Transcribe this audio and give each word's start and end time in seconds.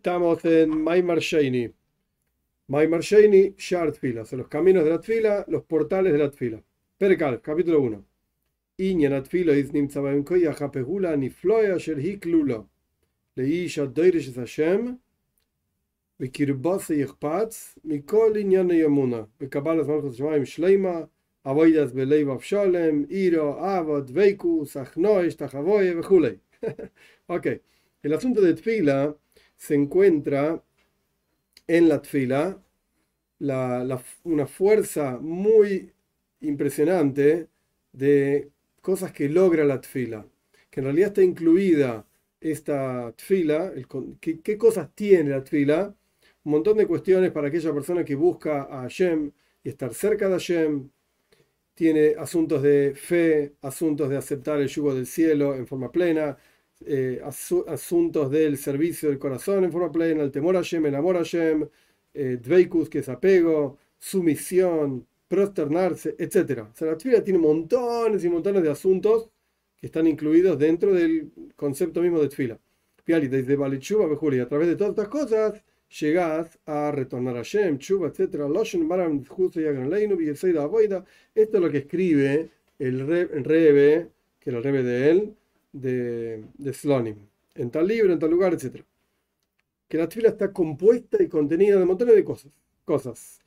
Estamos 0.00 0.44
en 0.44 0.70
Maimar 0.70 1.18
Sheini. 1.20 1.72
Maimar 2.68 3.00
Sheini, 3.00 3.54
Shard 3.56 3.92
Tfila. 3.92 4.24
Son 4.24 4.38
los 4.38 4.48
caminos 4.48 4.84
de 4.84 4.90
la 4.90 5.00
Tfila, 5.00 5.44
los 5.48 5.62
portales 5.64 6.12
de 6.12 6.18
la 6.18 6.30
Tfila. 6.30 6.62
Perkal, 6.98 7.40
capítulo 7.40 7.80
1. 7.80 8.04
Inyan 8.78 9.14
Atfilo 9.14 9.52
is 9.54 9.72
nimtzabaim 9.72 10.22
koya 10.24 10.52
hapehula 10.52 11.16
nifloya 11.16 11.76
asher 11.76 11.96
hiklulo. 11.96 12.68
Leisha 13.36 13.86
doirish 13.86 14.34
Hashem. 14.34 14.98
וקרבוסי 16.20 17.00
יחפץ 17.00 17.78
מכל 17.84 18.32
עניין 18.38 18.70
ימונה, 18.70 19.22
וקבלת 19.40 19.86
מלכות 19.86 20.14
שמיים 20.14 20.44
שלמה, 20.44 21.00
אבוידס 21.46 21.92
בלב 21.92 22.28
אבשלם, 22.28 23.04
אירו, 23.10 23.54
אבו, 23.58 24.00
דבקוס, 24.00 24.76
אחנוש, 24.76 25.34
תחבויה 25.34 26.00
וכולי. 26.00 26.36
ok, 27.28 27.46
el 28.02 28.12
asunto 28.12 28.40
de 28.40 28.54
Tfila 28.54 29.14
se 29.61 29.75
encuentra 29.75 30.63
en 31.67 31.87
la 31.87 32.01
Tfila 32.01 32.59
la, 33.37 33.83
la, 33.83 34.03
una 34.23 34.47
fuerza 34.47 35.19
muy 35.21 35.91
impresionante 36.41 37.47
de 37.93 38.49
cosas 38.81 39.11
que 39.11 39.29
logra 39.29 39.63
la 39.63 39.79
Tfila, 39.79 40.25
que 40.71 40.79
en 40.79 40.85
realidad 40.85 41.09
está 41.09 41.21
incluida 41.21 42.07
esta 42.39 43.13
Tfila, 43.15 43.71
¿qué, 44.19 44.39
¿qué 44.41 44.57
cosas 44.57 44.89
tiene 44.95 45.29
la 45.29 45.43
Tfila? 45.43 45.95
un 46.43 46.51
montón 46.53 46.77
de 46.77 46.87
cuestiones 46.87 47.31
para 47.31 47.49
aquella 47.49 47.71
persona 47.71 48.03
que 48.03 48.15
busca 48.15 48.63
a 48.63 48.81
Hashem 48.81 49.31
y 49.63 49.69
estar 49.69 49.93
cerca 49.93 50.27
de 50.27 50.33
Hashem. 50.33 50.89
Tiene 51.75 52.15
asuntos 52.17 52.63
de 52.63 52.93
fe, 52.95 53.55
asuntos 53.61 54.09
de 54.09 54.17
aceptar 54.17 54.59
el 54.59 54.67
yugo 54.67 54.95
del 54.95 55.05
cielo 55.05 55.53
en 55.55 55.67
forma 55.67 55.91
plena, 55.91 56.37
eh, 56.85 57.21
asuntos 57.67 58.31
del 58.31 58.57
servicio 58.57 59.09
del 59.09 59.19
corazón 59.19 59.63
en 59.63 59.71
forma 59.71 59.91
plena, 59.91 60.23
el 60.23 60.31
temor 60.31 60.55
a 60.55 60.59
Hashem, 60.59 60.85
el 60.85 60.95
amor 60.95 61.15
a 61.15 61.19
Hashem, 61.19 61.67
eh, 62.13 62.37
dveikus, 62.41 62.89
que 62.89 62.99
es 62.99 63.09
apego, 63.09 63.77
sumisión, 63.97 65.05
prosternarse, 65.27 66.15
etc. 66.17 66.63
O 66.71 66.75
sea, 66.75 66.87
la 66.87 66.97
tefila 66.97 67.23
tiene 67.23 67.39
montones 67.39 68.23
y 68.25 68.29
montones 68.29 68.63
de 68.63 68.69
asuntos 68.71 69.29
que 69.77 69.87
están 69.87 70.07
incluidos 70.07 70.59
dentro 70.59 70.93
del 70.93 71.31
concepto 71.55 72.01
mismo 72.01 72.19
de 72.19 72.29
tefila. 72.29 72.59
Y 73.07 73.27
desde 73.27 73.55
Balichuba, 73.55 74.07
y 74.35 74.39
a 74.39 74.47
través 74.47 74.67
de 74.67 74.75
todas 74.75 74.91
estas 74.91 75.07
cosas, 75.09 75.63
llegás 75.99 76.57
a 76.65 76.91
retornar 76.91 77.35
a 77.37 77.41
Shem, 77.43 77.77
Chuba, 77.77 78.07
etc. 78.07 78.19
Esto 81.35 81.57
es 81.57 81.63
lo 81.63 81.71
que 81.71 81.77
escribe 81.77 82.49
el 82.79 83.07
Rebe, 83.43 84.09
que 84.39 84.49
era 84.49 84.59
el 84.59 84.63
Rebe 84.63 84.83
de 84.83 85.09
él, 85.09 85.35
de, 85.71 86.43
de 86.57 86.73
Slonim, 86.73 87.15
en 87.55 87.71
tal 87.71 87.87
libro, 87.87 88.13
en 88.13 88.19
tal 88.19 88.31
lugar, 88.31 88.53
etc. 88.53 88.83
Que 89.87 89.97
la 89.97 90.07
tefila 90.07 90.29
está 90.29 90.51
compuesta 90.51 91.21
y 91.21 91.27
contenida 91.27 91.77
de 91.79 91.85
montones 91.85 92.15
de 92.15 92.23
cosas. 92.23 92.51
cosas. 92.85 93.39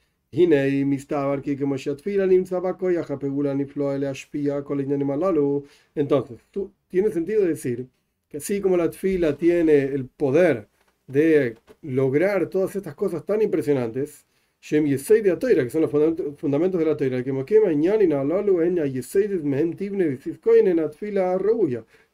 Entonces, 5.94 6.38
tú, 6.50 6.70
tiene 6.88 7.10
sentido 7.10 7.44
decir 7.44 7.86
que 8.28 8.38
así 8.38 8.60
como 8.60 8.76
la 8.76 8.90
tefila 8.90 9.36
tiene 9.36 9.84
el 9.84 10.06
poder 10.06 10.68
de 11.06 11.56
lograr 11.82 12.48
todas 12.48 12.74
estas 12.74 12.94
cosas 12.94 13.24
tan 13.24 13.42
impresionantes, 13.42 14.26
Shem 14.64 14.86
Yesei 14.86 15.20
de 15.20 15.30
Atoira, 15.30 15.62
que 15.62 15.68
son 15.68 15.82
los 15.82 15.90
fundamentos 16.38 16.80
de 16.80 16.86
la 16.86 16.96
Toira, 16.96 17.22
que 17.22 17.30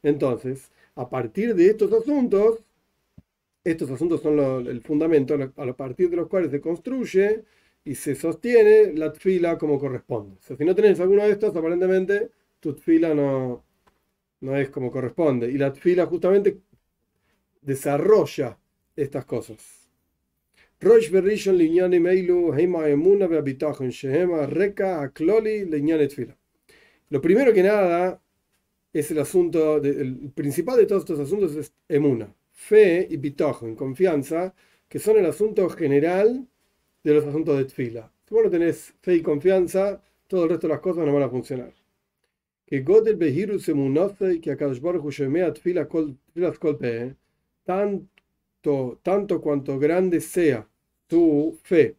Entonces, 0.03 0.71
a 0.95 1.09
partir 1.09 1.55
de 1.55 1.67
estos 1.67 1.93
asuntos, 1.93 2.59
estos 3.63 3.89
asuntos 3.89 4.21
son 4.21 4.67
el 4.67 4.81
fundamento 4.81 5.35
a 5.55 5.73
partir 5.77 6.09
de 6.09 6.17
los 6.17 6.27
cuales 6.27 6.51
se 6.51 6.59
construye 6.59 7.45
y 7.85 7.95
se 7.95 8.15
sostiene 8.15 8.93
la 8.95 9.13
tfila 9.13 9.57
como 9.57 9.79
corresponde. 9.79 10.35
O 10.37 10.41
sea, 10.41 10.57
si 10.57 10.65
no 10.65 10.75
tenés 10.75 10.99
alguno 10.99 11.23
de 11.23 11.31
estos, 11.31 11.55
aparentemente 11.55 12.31
tu 12.59 12.73
tfila 12.73 13.13
no, 13.13 13.63
no 14.41 14.57
es 14.57 14.69
como 14.69 14.91
corresponde. 14.91 15.49
Y 15.49 15.57
la 15.57 15.71
tfila 15.71 16.05
justamente 16.05 16.59
desarrolla 17.61 18.57
estas 18.95 19.25
cosas. 19.25 19.80
Rosh 20.83 21.11
Berishon 21.11 21.57
Linyane 21.57 21.99
Meilu 21.99 22.55
Heima 22.55 22.89
Emuna 22.89 23.27
Beabitachon 23.27 23.91
Shehema 23.91 24.47
Reka 24.47 25.07
Akloli 25.07 25.63
Linyane 25.69 26.07
Tfila. 26.07 26.35
Lo 27.11 27.21
primero 27.21 27.53
que 27.53 27.61
nada 27.61 28.19
es 28.91 29.11
el 29.11 29.19
asunto, 29.19 29.79
de, 29.79 29.89
el 29.91 30.31
principal 30.33 30.77
de 30.77 30.87
todos 30.87 31.03
estos 31.03 31.19
asuntos 31.19 31.55
es 31.55 31.71
Emuna, 31.87 32.33
fe 32.51 33.07
y 33.07 33.17
Bitachon, 33.17 33.75
confianza, 33.75 34.55
que 34.89 34.97
son 34.97 35.17
el 35.17 35.27
asunto 35.27 35.69
general 35.69 36.47
de 37.03 37.13
los 37.13 37.25
asuntos 37.25 37.59
de 37.59 37.65
Tfila. 37.65 38.11
Si 38.27 38.33
vos 38.33 38.45
no 38.45 38.49
tenés 38.49 38.91
fe 39.01 39.17
y 39.17 39.21
confianza, 39.21 40.01
todo 40.25 40.45
el 40.45 40.49
resto 40.49 40.65
de 40.65 40.73
las 40.73 40.81
cosas 40.81 41.05
no 41.05 41.13
van 41.13 41.23
a 41.23 41.29
funcionar. 41.29 41.71
Que 42.65 42.81
Godel 42.81 43.17
Behiru 43.17 43.59
Semunofe, 43.59 44.41
que 44.41 44.49
Akadosh 44.49 44.79
Baruch 44.79 45.13
Shemea 45.13 45.53
Tfila 45.53 45.87
Kol 45.87 46.17
Pe, 46.79 47.15
tan 47.63 48.09
tanto 49.03 49.41
cuanto 49.41 49.77
grande 49.79 50.21
sea 50.21 50.67
tu 51.11 51.57
fe 51.63 51.97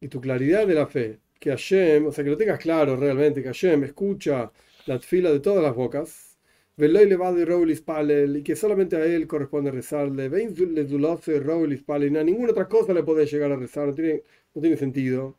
y 0.00 0.08
tu 0.08 0.20
claridad 0.20 0.66
de 0.66 0.74
la 0.74 0.86
fe, 0.86 1.20
que 1.40 1.50
Hashem, 1.50 2.06
o 2.06 2.12
sea, 2.12 2.24
que 2.24 2.30
lo 2.30 2.36
tengas 2.38 2.58
claro 2.58 2.96
realmente, 2.96 3.42
que 3.42 3.48
Hashem 3.48 3.84
escucha 3.84 4.50
la 4.86 4.98
fila 5.00 5.30
de 5.32 5.40
todas 5.40 5.62
las 5.62 5.74
bocas, 5.74 6.38
y 6.78 8.42
que 8.42 8.56
solamente 8.56 8.96
a 8.96 9.04
él 9.04 9.26
corresponde 9.26 9.70
rezarle, 9.70 10.24
y 10.26 12.16
a 12.16 12.24
ninguna 12.24 12.52
otra 12.52 12.68
cosa 12.68 12.92
le 12.94 13.02
puede 13.02 13.26
llegar 13.26 13.52
a 13.52 13.56
rezar, 13.56 13.88
no 13.88 13.94
tiene, 13.94 14.22
no 14.54 14.60
tiene 14.62 14.76
sentido. 14.76 15.38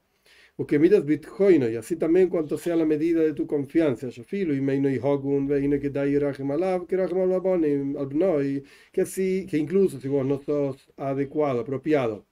Que 0.68 0.80
miras 0.80 1.06
bitcoin 1.06 1.64
y 1.72 1.76
así 1.76 1.96
también 1.98 2.30
cuanto 2.30 2.58
sea 2.58 2.76
la 2.76 2.86
medida 2.86 3.22
de 3.22 3.34
tu 3.34 3.48
confianza 3.48 4.08
y 4.08 4.12
que 8.92 9.02
así 9.02 9.46
que 9.50 9.58
incluso 9.58 10.00
si 10.00 10.08
vos 10.08 10.26
no 10.26 10.42
sos 10.42 10.92
adecuado 10.98 11.62
apropiado 11.62 12.27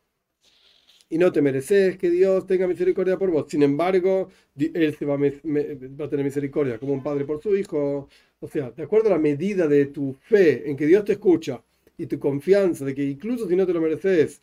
y 1.09 1.17
no 1.17 1.31
te 1.31 1.41
mereces 1.41 1.97
que 1.97 2.09
Dios 2.09 2.47
tenga 2.47 2.67
misericordia 2.67 3.17
por 3.17 3.31
vos. 3.31 3.45
Sin 3.49 3.63
embargo 3.63 4.29
él 4.57 4.95
se 4.97 5.05
va, 5.05 5.17
va 5.17 6.05
a 6.05 6.09
tener 6.09 6.25
misericordia 6.25 6.77
como 6.79 6.93
un 6.93 7.03
padre 7.03 7.25
por 7.25 7.41
su 7.41 7.55
hijo. 7.55 8.09
O 8.39 8.47
sea 8.47 8.71
de 8.71 8.83
acuerdo 8.83 9.07
a 9.07 9.13
la 9.13 9.19
medida 9.19 9.67
de 9.67 9.87
tu 9.87 10.15
fe 10.21 10.69
en 10.69 10.75
que 10.77 10.85
Dios 10.85 11.05
te 11.05 11.13
escucha 11.13 11.63
y 11.97 12.07
tu 12.07 12.19
confianza 12.19 12.85
de 12.85 12.93
que 12.93 13.03
incluso 13.03 13.47
si 13.47 13.55
no 13.55 13.65
te 13.65 13.73
lo 13.73 13.81
mereces 13.81 14.41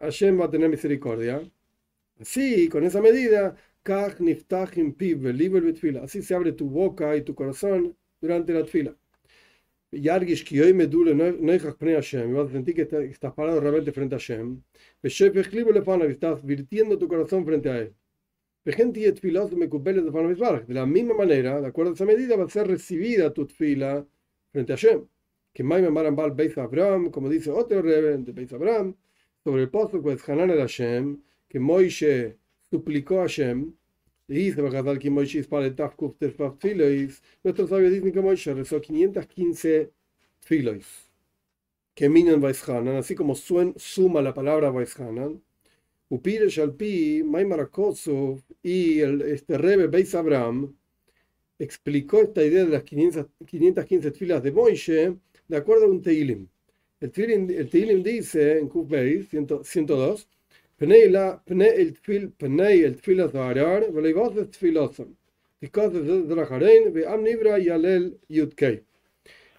Hashem 0.00 0.40
va 0.40 0.46
a 0.46 0.50
tener 0.50 0.68
misericordia. 0.68 1.42
Así, 2.20 2.68
con 2.68 2.84
esa 2.84 3.00
medida, 3.00 3.56
así 6.02 6.22
se 6.22 6.34
abre 6.34 6.52
tu 6.52 6.68
boca 6.68 7.16
y 7.16 7.22
tu 7.22 7.34
corazón 7.34 7.96
durante 8.20 8.52
la 8.52 8.64
tfila. 8.64 8.94
Y 9.90 10.02
que 10.02 10.60
hoy 10.60 10.74
me 10.74 10.86
duele, 10.86 11.14
no 11.14 11.24
Hashem, 11.52 12.34
vas 12.34 12.48
a 12.48 12.52
sentir 12.52 12.74
que 12.74 12.82
estás 12.82 13.32
parado 13.32 13.58
realmente 13.58 13.90
frente 13.90 14.14
a 14.16 14.18
Hashem. 14.18 14.62
Estás 15.02 16.44
virtiendo 16.44 16.98
tu 16.98 17.08
corazón 17.08 17.46
frente 17.46 17.70
a 17.70 17.78
él. 17.78 17.94
De 18.64 18.76
la 20.74 20.84
misma 20.84 21.14
manera, 21.14 21.60
de 21.60 21.66
acuerdo 21.66 21.92
a 21.92 21.94
esa 21.94 22.04
medida, 22.04 22.36
va 22.36 22.44
a 22.44 22.50
ser 22.50 22.66
recibida 22.66 23.32
tu 23.32 23.46
tfila 23.46 24.06
frente 24.52 24.72
a 24.74 24.76
Hashem. 24.76 25.06
Que 25.54 25.62
Maime 25.62 25.88
Marambal 25.90 26.32
Beis 26.32 26.58
Abraham, 26.58 27.10
como 27.10 27.30
dice 27.30 27.50
otro 27.50 27.80
rebe 27.80 28.18
de 28.18 28.32
Beis 28.32 28.52
Abraham, 28.52 28.94
sobre 29.42 29.62
el 29.62 29.70
pozo 29.70 30.02
que 30.02 30.12
es 30.12 30.28
Hanan 30.28 30.50
el 30.50 30.58
Hashem, 30.58 31.22
que 31.48 31.58
Moishe 31.58 32.36
suplicó 32.70 33.20
a 33.20 33.22
Hashem, 33.22 33.72
dice 34.34 34.62
que 35.00 35.10
Moishe 35.10 35.44
nuestros 37.42 37.70
sabios 37.70 37.92
dicen 37.92 38.12
que 38.12 38.20
Moishe 38.20 38.54
rezó 38.54 38.80
515 38.80 39.90
filois, 40.40 40.86
que 41.94 42.08
minan 42.08 42.40
Vaishanan, 42.40 42.96
así 42.96 43.14
como 43.14 43.34
suma 43.34 44.22
la 44.22 44.34
palabra 44.34 44.70
Vaishanan, 44.70 45.42
Upire 46.10 46.48
Shalpi, 46.48 47.22
Maimarakosu 47.22 48.40
y 48.62 49.00
el, 49.00 49.20
este 49.22 49.58
Rebe 49.58 49.88
Beis 49.88 50.14
Abraham. 50.14 50.74
Explicó 51.58 52.22
esta 52.22 52.42
idea 52.42 52.64
de 52.64 52.70
las 52.70 52.82
500, 52.82 53.26
515 53.46 54.12
filas 54.12 54.42
de 54.42 54.52
Moishe 54.52 55.16
de 55.48 55.56
acuerdo 55.56 55.84
a 55.84 55.88
un 55.88 56.00
Teilim. 56.00 56.48
El 57.00 57.10
Teilim, 57.10 57.50
el 57.50 57.68
Teilim 57.68 58.02
dice 58.02 58.58
en 58.58 58.68
Kuf 58.68 58.88
Beis 60.80 61.10
102 65.70 66.42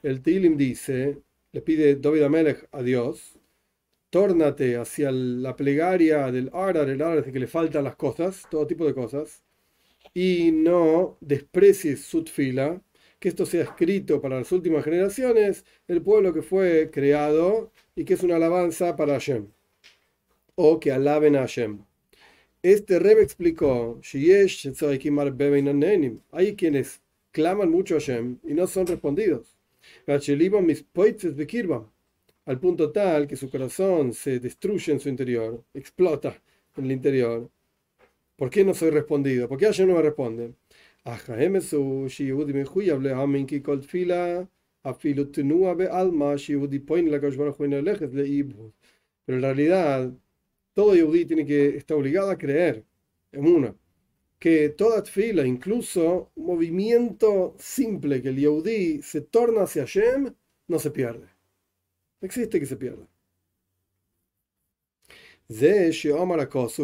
el 0.01 0.21
Tilim 0.21 0.57
dice, 0.57 1.17
le 1.51 1.61
pide 1.61 1.95
David 1.95 2.23
Amelech 2.23 2.67
a 2.71 2.81
Dios, 2.81 3.37
tórnate 4.09 4.77
hacia 4.77 5.11
la 5.11 5.55
plegaria 5.57 6.31
del 6.31 6.49
Arar, 6.53 6.89
el 6.89 7.01
Arar 7.01 7.19
es 7.19 7.33
que 7.33 7.39
le 7.39 7.47
faltan 7.47 7.83
las 7.83 7.97
cosas, 7.97 8.47
todo 8.49 8.65
tipo 8.65 8.85
de 8.85 8.93
cosas, 8.93 9.43
y 10.13 10.51
no 10.53 11.17
desprecies 11.19 12.05
su 12.05 12.23
tfila, 12.23 12.81
que 13.19 13.29
esto 13.29 13.45
sea 13.45 13.63
escrito 13.63 14.21
para 14.21 14.37
las 14.37 14.51
últimas 14.53 14.85
generaciones, 14.85 15.65
el 15.87 16.01
pueblo 16.01 16.33
que 16.33 16.41
fue 16.41 16.89
creado 16.91 17.71
y 17.95 18.05
que 18.05 18.13
es 18.13 18.23
una 18.23 18.37
alabanza 18.37 18.95
para 18.95 19.13
Hashem, 19.13 19.47
o 20.61 20.77
que 20.77 20.91
alaben 20.91 21.37
a 21.37 21.41
Hashem. 21.41 21.79
Este 22.61 22.99
Rebe 22.99 23.21
explicó, 23.23 24.01
hay 26.31 26.55
quienes 26.57 27.01
claman 27.31 27.71
mucho 27.71 27.95
a 27.95 27.99
Hashem 27.99 28.39
y 28.43 28.53
no 28.53 28.67
son 28.67 28.85
respondidos. 28.85 29.57
Al 32.45 32.59
punto 32.59 32.91
tal 32.91 33.25
que 33.25 33.37
su 33.37 33.49
corazón 33.49 34.13
se 34.13 34.41
destruye 34.41 34.91
en 34.91 34.99
su 34.99 35.07
interior, 35.07 35.63
explota 35.73 36.41
en 36.75 36.83
el 36.83 36.91
interior. 36.91 37.49
¿Por 38.35 38.49
qué 38.49 38.65
no 38.65 38.73
soy 38.73 38.89
respondido? 38.89 39.47
¿Por 39.47 39.57
qué 39.57 39.67
Hashem 39.67 39.87
no 39.87 39.95
me 39.95 40.01
responde? 40.01 40.55
Pero 49.25 49.37
en 49.37 49.41
realidad 49.41 50.11
todo 50.79 50.95
Yehudi 50.95 51.25
tiene 51.25 51.45
que 51.45 51.75
estar 51.75 51.97
obligado 51.97 52.31
a 52.31 52.37
creer 52.37 52.85
en 53.33 53.45
uno, 53.45 53.77
que 54.39 54.69
toda 54.69 55.03
fila, 55.03 55.45
incluso 55.45 56.31
un 56.35 56.45
movimiento 56.45 57.53
simple 57.59 58.21
que 58.21 58.29
el 58.29 58.37
Yehudi 58.37 59.01
se 59.01 59.19
torna 59.19 59.63
hacia 59.63 59.81
Hashem, 59.81 60.33
no 60.69 60.79
se 60.79 60.91
pierde. 60.91 61.27
No 62.21 62.25
existe 62.25 62.61
que 62.61 62.65
se 62.65 62.77
pierda. 62.77 63.05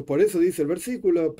Por 0.05 0.19
eso 0.19 0.39
dice 0.39 0.63
el 0.63 0.67
versículo, 0.67 1.33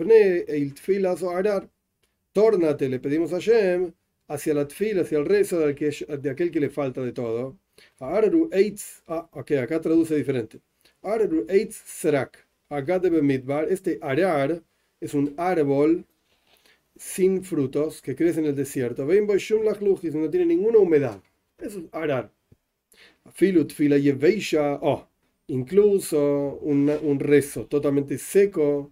Tórnate, 2.31 2.88
le 2.88 3.00
pedimos 3.02 3.34
a 3.34 3.36
Hashem, 3.36 3.92
hacia 4.30 4.54
la 4.54 4.66
tfila, 4.66 5.02
hacia 5.02 5.18
el 5.18 5.25
rezo 5.25 5.60
de, 5.60 6.30
aquel 6.30 6.52
que 6.52 6.60
le 6.62 6.69
falta 6.69 7.02
de 7.02 7.12
todo. 7.12 7.60
Ah, 8.00 9.28
ok, 9.34 9.52
acá 9.62 9.81
traduce 9.81 10.16
diferente. 10.16 10.62
Este 12.69 14.00
arar 14.01 14.63
es 15.00 15.13
un 15.13 15.33
árbol 15.38 16.06
sin 16.95 17.44
frutos 17.44 18.01
que 18.01 18.15
crece 18.15 18.39
en 18.39 18.47
el 18.47 18.56
desierto. 18.56 19.06
No 19.06 20.29
tiene 20.29 20.45
ninguna 20.45 20.79
humedad. 20.79 21.21
Eso 21.59 21.79
es 21.79 21.85
arar. 21.91 22.31
Oh, 24.81 25.07
incluso 25.47 26.59
un, 26.62 27.19
rezo 27.19 27.65
totalmente 27.67 28.17
seco. 28.17 28.91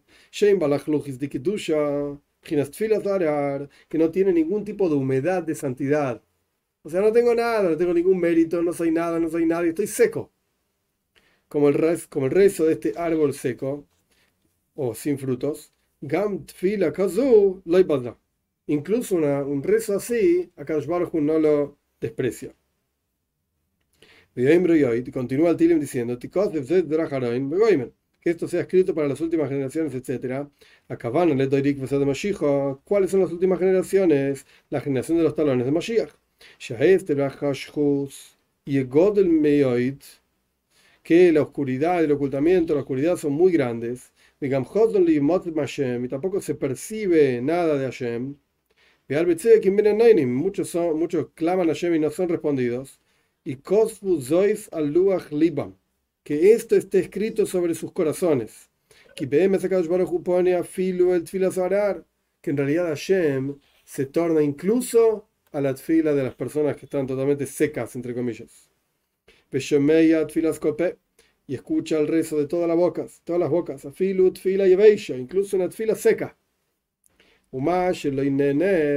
Que 3.89 3.97
no 3.97 4.11
tiene 4.11 4.33
ningún 4.33 4.63
tipo 4.65 4.89
de 4.89 4.95
humedad 4.95 5.43
de 5.43 5.55
santidad. 5.55 6.21
O 6.83 6.89
sea, 6.89 7.01
no 7.01 7.11
tengo 7.11 7.33
nada, 7.33 7.69
no 7.69 7.77
tengo 7.77 7.93
ningún 7.93 8.19
mérito, 8.19 8.61
no 8.61 8.73
soy 8.73 8.91
nada, 8.91 9.19
no 9.19 9.29
soy 9.29 9.45
nadie, 9.45 9.69
estoy 9.69 9.87
seco 9.87 10.32
como 11.53 11.67
el, 11.67 11.75
rezo, 11.75 12.65
de 12.65 12.73
este 12.73 12.93
árbol 12.97 13.31
seco 13.35 13.85
o 14.73 14.95
sin 14.95 15.19
frutos, 15.19 15.71
Gam 16.01 16.47
Tfila 16.47 16.91
Kazu 16.91 17.61
lo 17.63 17.77
Incluso 18.65 19.17
un 19.17 19.61
rezo 19.61 19.95
así, 19.95 20.51
Akadosh 20.57 20.87
Baruch 20.87 21.13
no 21.13 21.37
lo 21.37 21.77
desprecia. 22.01 22.55
Y 24.35 25.11
continúa 25.11 25.51
el 25.51 25.57
Tilim 25.57 25.79
diciendo, 25.79 26.17
que 28.19 28.31
esto 28.31 28.47
sea 28.47 28.61
escrito 28.61 28.95
para 28.95 29.07
las 29.07 29.21
últimas 29.21 29.47
generaciones, 29.47 29.93
etc. 29.93 30.47
Acaban 30.87 31.37
le 31.37 31.45
doy 31.45 31.61
¿Cuáles 32.83 33.11
son 33.11 33.19
las 33.19 33.31
últimas 33.31 33.59
generaciones? 33.59 34.47
La 34.71 34.81
generación 34.81 35.19
de 35.19 35.23
los 35.25 35.35
talones 35.35 35.67
de 35.67 35.71
Mashiach. 35.71 36.09
Y 38.65 38.77
el 39.19 39.29
Meyoid 39.29 40.01
que 41.03 41.31
la 41.31 41.41
oscuridad, 41.41 42.03
el 42.03 42.11
ocultamiento, 42.13 42.73
la 42.73 42.81
oscuridad 42.81 43.17
son 43.17 43.33
muy 43.33 43.51
grandes. 43.51 44.13
Y 44.39 44.49
tampoco 46.07 46.41
se 46.41 46.55
percibe 46.55 47.41
nada 47.41 47.77
de 47.77 47.85
Hashem. 47.85 48.35
Muchos, 50.27 50.69
son, 50.69 50.97
muchos 50.97 51.27
claman 51.35 51.69
a 51.69 51.73
Hashem 51.73 51.95
y 51.95 51.99
no 51.99 52.09
son 52.09 52.29
respondidos. 52.29 52.99
Y 53.43 53.57
que 56.23 56.53
esto 56.53 56.75
esté 56.75 56.99
escrito 56.99 57.45
sobre 57.45 57.75
sus 57.75 57.91
corazones. 57.91 58.69
Que 59.15 59.25
en 62.49 62.57
realidad 62.57 62.87
Hashem 62.87 63.57
se 63.85 64.05
torna 64.05 64.41
incluso 64.41 65.27
a 65.51 65.61
la 65.61 65.73
tfila 65.73 66.13
de 66.13 66.23
las 66.23 66.35
personas 66.35 66.77
que 66.77 66.85
están 66.85 67.05
totalmente 67.07 67.45
secas, 67.45 67.95
entre 67.95 68.15
comillas 68.15 68.72
y 71.45 71.55
escucha 71.55 71.99
el 71.99 72.07
rezo 72.07 72.37
de 72.37 72.47
todas 72.47 72.67
las 72.67 72.77
bocas, 72.77 73.21
todas 73.23 73.39
las 73.39 73.49
bocas, 73.49 73.85
afilut, 73.85 74.37
fila 74.37 74.67
y 74.67 74.75
beisha, 74.75 75.15
incluso 75.17 75.57
una 75.57 75.69
fila 75.69 75.95
seca. 75.95 76.37
Umash, 77.51 78.07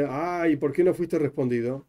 ay, 0.09 0.57
¿por 0.57 0.73
qué 0.73 0.83
no 0.83 0.95
fuiste 0.95 1.19
respondido? 1.19 1.87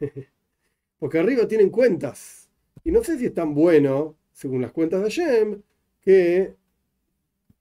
Porque 0.98 1.18
arriba 1.18 1.48
tienen 1.48 1.70
cuentas. 1.70 2.48
Y 2.84 2.90
no 2.90 3.02
sé 3.02 3.18
si 3.18 3.26
es 3.26 3.34
tan 3.34 3.54
bueno, 3.54 4.16
según 4.32 4.62
las 4.62 4.72
cuentas 4.72 5.00
de 5.00 5.10
Hashem, 5.10 5.62
que 6.00 6.54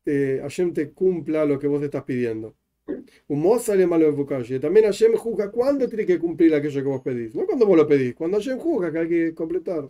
eh, 0.05 0.39
Hashem 0.41 0.73
te 0.73 0.91
cumpla 0.91 1.45
lo 1.45 1.59
que 1.59 1.67
vos 1.67 1.81
estás 1.83 2.03
pidiendo. 2.03 2.55
También 4.59 4.85
Hashem 4.85 5.15
juzga 5.15 5.51
cuándo 5.51 5.87
tiene 5.87 6.05
que 6.05 6.19
cumplir 6.19 6.53
aquello 6.55 6.81
que 6.81 6.87
vos 6.87 7.01
pedís. 7.01 7.35
No 7.35 7.45
cuando 7.45 7.65
vos 7.65 7.77
lo 7.77 7.87
pedís, 7.87 8.15
cuando 8.15 8.37
Hashem 8.37 8.57
juzga 8.59 8.91
que 8.91 8.99
hay 8.99 9.07
que 9.09 9.33
completar, 9.35 9.89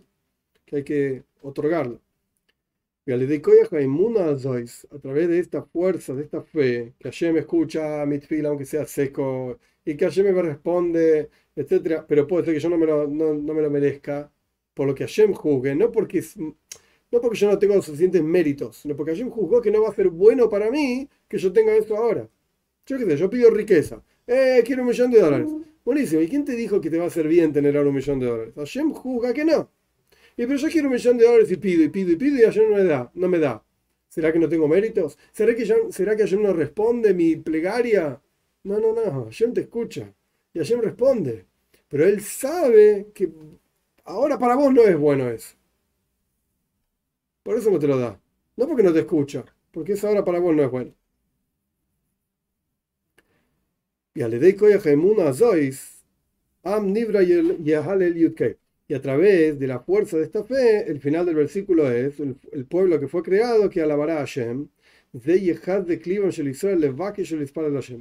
que 0.64 0.76
hay 0.76 0.84
que 0.84 1.22
otorgarlo. 1.42 2.00
Y 3.04 3.12
a 3.12 3.18
través 5.00 5.28
de 5.28 5.38
esta 5.40 5.62
fuerza, 5.64 6.14
de 6.14 6.22
esta 6.22 6.42
fe, 6.42 6.94
que 6.98 7.08
Hashem 7.08 7.36
escucha 7.36 8.06
mi 8.06 8.20
fila 8.20 8.50
aunque 8.50 8.64
sea 8.64 8.86
seco, 8.86 9.58
y 9.84 9.96
que 9.96 10.04
Hashem 10.04 10.32
me 10.32 10.42
responde, 10.42 11.30
etcétera, 11.56 12.06
pero 12.06 12.26
puede 12.28 12.44
ser 12.44 12.54
que 12.54 12.60
yo 12.60 12.68
no 12.68 12.78
me 12.78 12.86
lo, 12.86 13.08
no, 13.08 13.34
me 13.34 13.62
lo 13.62 13.70
merezca, 13.70 14.30
por 14.74 14.86
lo 14.86 14.94
que 14.94 15.04
Hashem 15.04 15.32
juzgue, 15.34 15.74
no 15.74 15.90
porque, 15.90 16.22
no 17.10 17.20
porque 17.20 17.36
yo 17.36 17.50
no 17.50 17.58
tengo 17.58 17.74
los 17.74 17.84
suficientes 17.86 18.22
méritos, 18.22 18.76
sino 18.78 18.96
porque 18.96 19.12
Hashem 19.12 19.30
juzgó 19.30 19.60
que 19.60 19.70
no 19.72 19.82
va 19.82 19.88
a 19.88 19.94
ser 19.94 20.08
bueno 20.08 20.48
para 20.48 20.70
mí 20.70 21.08
que 21.28 21.38
yo 21.38 21.52
tenga 21.52 21.74
esto 21.74 21.96
ahora. 21.96 22.28
Yo 22.86 22.98
qué 22.98 23.04
sé, 23.04 23.16
yo 23.16 23.30
pido 23.30 23.50
riqueza. 23.50 24.02
Eh, 24.26 24.62
quiero 24.64 24.82
un 24.82 24.88
millón 24.88 25.10
de 25.10 25.20
dólares. 25.20 25.48
Buenísimo. 25.84 26.20
¿Y 26.22 26.28
quién 26.28 26.44
te 26.44 26.54
dijo 26.54 26.80
que 26.80 26.90
te 26.90 26.98
va 26.98 27.04
a 27.04 27.06
hacer 27.08 27.26
bien 27.28 27.52
tener 27.52 27.76
ahora 27.76 27.88
un 27.88 27.94
millón 27.94 28.18
de 28.18 28.26
dólares? 28.26 28.54
Hashem 28.56 28.92
juzga 28.92 29.32
que 29.32 29.44
no. 29.44 29.70
Y 30.36 30.46
pero 30.46 30.56
yo 30.56 30.68
quiero 30.68 30.88
un 30.88 30.94
millón 30.94 31.18
de 31.18 31.24
dólares 31.24 31.50
y 31.50 31.56
pido 31.56 31.82
y 31.82 31.88
pido 31.88 32.12
y 32.12 32.16
pido 32.16 32.38
y 32.38 32.42
Hashem 32.42 32.70
no 32.70 32.76
me 32.76 32.84
da. 32.84 33.10
No 33.14 33.28
me 33.28 33.38
da. 33.38 33.64
¿Será 34.08 34.32
que 34.32 34.38
no 34.38 34.48
tengo 34.48 34.68
méritos? 34.68 35.18
¿Será 35.32 35.54
que, 35.54 35.64
yo, 35.64 35.90
¿Será 35.90 36.16
Hashem 36.16 36.42
no 36.42 36.52
responde 36.52 37.14
mi 37.14 37.36
plegaria? 37.36 38.20
No, 38.64 38.78
no, 38.78 38.92
no. 38.92 39.24
Hashem 39.24 39.52
te 39.52 39.62
escucha. 39.62 40.12
Y 40.54 40.58
Hashem 40.58 40.80
responde. 40.80 41.46
Pero 41.88 42.06
él 42.06 42.20
sabe 42.20 43.08
que 43.14 43.30
ahora 44.04 44.38
para 44.38 44.54
vos 44.56 44.72
no 44.72 44.82
es 44.82 44.96
bueno 44.98 45.28
eso. 45.30 45.56
Por 47.42 47.56
eso 47.56 47.70
no 47.70 47.78
te 47.78 47.88
lo 47.88 47.98
da. 47.98 48.20
No 48.56 48.66
porque 48.66 48.82
no 48.82 48.92
te 48.92 49.00
escucha. 49.00 49.44
Porque 49.70 49.92
eso 49.94 50.08
ahora 50.08 50.24
para 50.24 50.38
vos 50.38 50.54
no 50.54 50.62
es 50.62 50.70
bueno. 50.70 50.92
Y 54.14 54.22
a 58.94 59.00
través 59.00 59.58
de 59.58 59.66
la 59.66 59.80
fuerza 59.80 60.18
de 60.18 60.24
esta 60.24 60.44
fe, 60.44 60.90
el 60.90 61.00
final 61.00 61.24
del 61.24 61.34
versículo 61.36 61.90
es, 61.90 62.20
el, 62.20 62.66
pueblo 62.66 63.00
que 63.00 63.08
fue 63.08 63.22
creado 63.22 63.70
que 63.70 63.80
alabará 63.80 64.16
a 64.16 64.26
Hashem, 64.26 64.68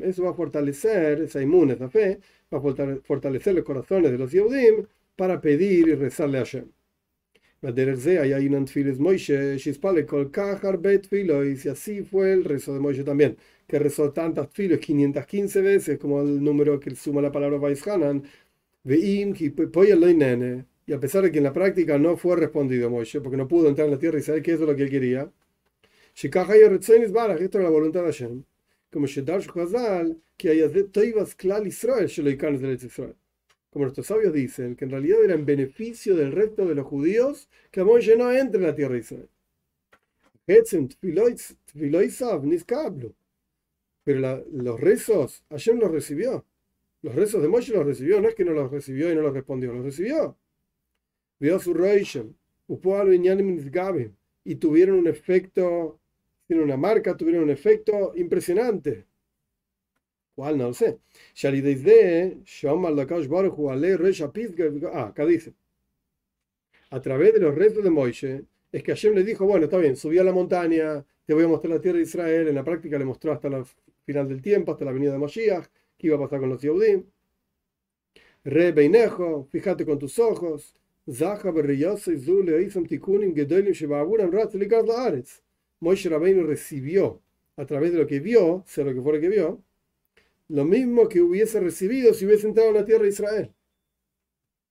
eso 0.04 0.24
va 0.24 0.30
a 0.30 0.34
fortalecer, 0.34 1.22
esa 1.22 1.42
inmune, 1.42 1.74
esa 1.74 1.90
fe, 1.90 2.20
va 2.54 2.58
a 2.58 2.62
fortalecer 3.04 3.56
los 3.56 3.64
corazones 3.64 4.12
de 4.12 4.18
los 4.18 4.32
Yehudim 4.32 4.86
para 5.16 5.40
pedir 5.40 5.88
y 5.88 5.96
rezarle 5.96 6.40
a 6.40 6.42
Hashem. 6.42 6.66
Y 7.64 7.68
así 11.70 12.02
fue 12.04 12.34
el 12.34 12.44
rezo 12.44 12.74
de 12.74 12.80
Moishe 12.80 13.04
también 13.04 13.38
que 13.72 13.80
rezó 13.80 14.12
tantas 14.12 14.50
filos, 14.52 14.80
515 14.80 15.62
veces, 15.62 15.98
como 15.98 16.22
el 16.22 16.44
número 16.44 16.78
que 16.78 16.94
suma 16.94 17.22
la 17.22 17.32
palabra 17.32 17.58
Vaishanan, 17.58 18.22
y 18.84 20.94
a 20.94 21.00
pesar 21.00 21.24
de 21.24 21.32
que 21.32 21.38
en 21.38 21.46
la 21.46 21.54
práctica 21.54 21.98
no 21.98 22.18
fue 22.18 22.36
respondido 22.36 22.90
Moshe, 22.90 23.22
porque 23.22 23.38
no 23.38 23.48
pudo 23.48 23.70
entrar 23.70 23.88
en 23.88 23.94
la 23.94 24.00
tierra 24.00 24.20
y 24.20 24.24
saber 24.24 24.42
qué 24.42 24.54
es 24.54 24.60
lo 24.60 24.76
que 24.76 24.84
él 24.84 24.90
quería, 24.90 25.32
esto 27.46 27.58
era 27.58 27.64
la 27.64 27.70
voluntad 27.70 28.02
de 28.02 28.08
Hashem, 28.08 28.44
como 28.92 29.08
como 33.70 33.86
nuestros 33.86 34.08
sabios 34.08 34.34
dicen, 34.34 34.76
que 34.76 34.84
en 34.84 34.92
realidad 34.92 35.24
era 35.24 35.36
en 35.36 35.46
beneficio 35.46 36.18
del 36.18 36.34
resto 36.34 36.66
de 36.66 36.76
los 36.76 36.86
judíos 36.86 37.48
que 37.72 37.86
Moshe 37.86 38.18
no 38.18 38.30
entre 38.34 38.60
en 38.60 38.68
la 38.68 38.76
tierra 38.76 38.96
de 38.96 39.00
Israel. 39.00 39.30
Pero 44.04 44.20
la- 44.20 44.44
los 44.52 44.80
rezos, 44.80 45.44
Hashem 45.50 45.80
los 45.80 45.92
recibió. 45.92 46.46
Los 47.02 47.16
rezos 47.16 47.42
de 47.42 47.48
Moshe 47.48 47.74
los 47.74 47.86
recibió, 47.86 48.22
no 48.22 48.30
es 48.30 48.36
que 48.36 48.46
no 48.46 48.54
los 48.54 48.72
recibió 48.72 49.12
y 49.12 49.16
no 49.16 49.22
los 49.22 49.34
respondió, 49.34 49.74
los 49.74 49.86
recibió. 49.86 50.38
Vio 51.40 51.60
su 51.60 51.74
y 54.44 54.56
tuvieron 54.56 54.96
un 54.98 55.08
efecto, 55.08 56.00
tienen 56.48 56.66
una 56.66 56.78
marca, 56.78 57.18
tuvieron 57.18 57.44
un 57.44 57.50
efecto 57.50 58.14
impresionante. 58.16 59.06
¿Cuál? 60.36 60.58
No 60.58 60.68
lo 60.68 60.74
sé. 60.74 61.00
Ah, 64.94 65.08
acá 65.08 65.26
dice. 65.26 65.54
A 66.92 67.02
través 67.02 67.34
de 67.34 67.40
los 67.40 67.56
rezos 67.56 67.84
de 67.84 67.90
Moishe, 67.90 68.46
es 68.72 68.84
que 68.84 68.92
Hashem 68.92 69.16
le 69.16 69.24
dijo, 69.24 69.46
bueno, 69.46 69.66
está 69.66 69.78
bien, 69.78 69.96
subí 69.96 70.18
a 70.20 70.24
la 70.24 70.32
montaña, 70.32 71.04
te 71.26 71.34
voy 71.34 71.44
a 71.46 71.48
mostrar 71.48 71.74
la 71.74 71.82
tierra 71.82 71.98
de 71.98 72.04
Israel. 72.04 72.48
En 72.48 72.56
la 72.56 72.64
práctica 72.64 72.98
le 73.00 73.06
mostró 73.06 73.32
hasta 73.32 73.48
el 73.48 73.64
final 74.12 74.28
del 74.28 74.42
tiempo, 74.42 74.72
hasta 74.72 74.86
la 74.86 74.92
venida 74.92 75.12
de 75.14 75.18
Moshiach, 75.18 75.68
qué 75.98 76.08
iba 76.08 76.18
a 76.18 76.20
pasar 76.20 76.40
con 76.40 76.50
los 76.50 76.62
Yehudim. 76.62 77.06
Re 78.44 78.72
Beinejo, 78.72 79.48
fíjate 79.52 79.86
con 79.86 80.00
tus 80.00 80.20
ojos. 80.20 80.74
Zaha 81.10 81.52
berriyose 81.52 82.18
zule 82.18 82.58
eisam 82.58 82.86
tikunim 82.86 83.34
gedolim 83.36 83.74
shebaburam 83.74 84.32
rat 84.32 84.54
likar 84.56 84.86
laaretz. 84.86 85.42
Moshe 85.82 86.10
Rabbeinu 86.10 86.44
recibió, 86.46 87.22
a 87.58 87.66
través 87.66 87.92
de 87.92 87.98
lo 87.98 88.08
que 88.08 88.20
vio, 88.20 88.64
sea 88.68 88.86
lo 88.86 88.94
que 88.94 89.02
fuera 89.02 89.20
que 89.20 89.30
vio, 89.30 89.64
lo 90.50 90.66
mismo 90.66 91.10
que 91.10 91.22
hubiese 91.22 91.60
recibido 91.60 92.14
si 92.14 92.26
hubiese 92.26 92.48
entrado 92.48 92.70
en 92.70 92.76
la 92.76 92.86
tierra 92.86 93.04
de 93.04 93.10
Israel. 93.10 93.52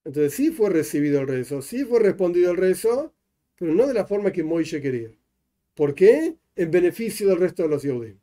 Entonces 0.05 0.35
sí 0.35 0.51
fue 0.51 0.71
recibido 0.71 1.21
el 1.21 1.29
rezo, 1.29 1.63
sí 1.63 1.85
fue 1.85 2.01
respondido 2.01 2.53
el 2.53 2.57
rezo, 2.57 3.13
pero 3.57 3.75
no 3.75 3.87
de 3.87 3.95
la 3.95 4.07
forma 4.07 4.33
que 4.33 4.45
Moishe 4.45 4.81
quería. 4.81 5.11
¿Por 5.75 5.95
qué? 5.95 6.37
En 6.57 6.71
beneficio 6.71 7.29
del 7.29 7.39
resto 7.39 7.65
de 7.65 7.69
los 7.71 7.83
Yehudim. 7.83 8.19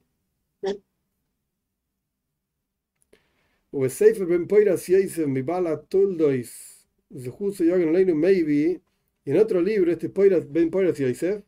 Maybe. 8.16 8.82
Y 9.26 9.32
en 9.32 9.38
otro 9.38 9.62
libro 9.62 9.92
este 9.92 10.08
Ben 10.50 10.70
Poiras 10.70 10.98
Yosef 10.98 11.44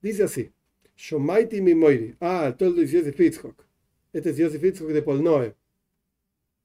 dice 0.00 0.22
así. 0.24 0.50
Shomaiti 0.96 1.60
mi 1.60 1.74
moiri. 1.74 2.14
Ah 2.20 2.54
toldois 2.56 2.90
Yosef 2.90 3.18
este 4.12 4.30
es 4.30 4.36
Yosef 4.36 4.60
Fitzhok 4.60 4.90
de 4.90 5.02
Polnoe 5.02 5.54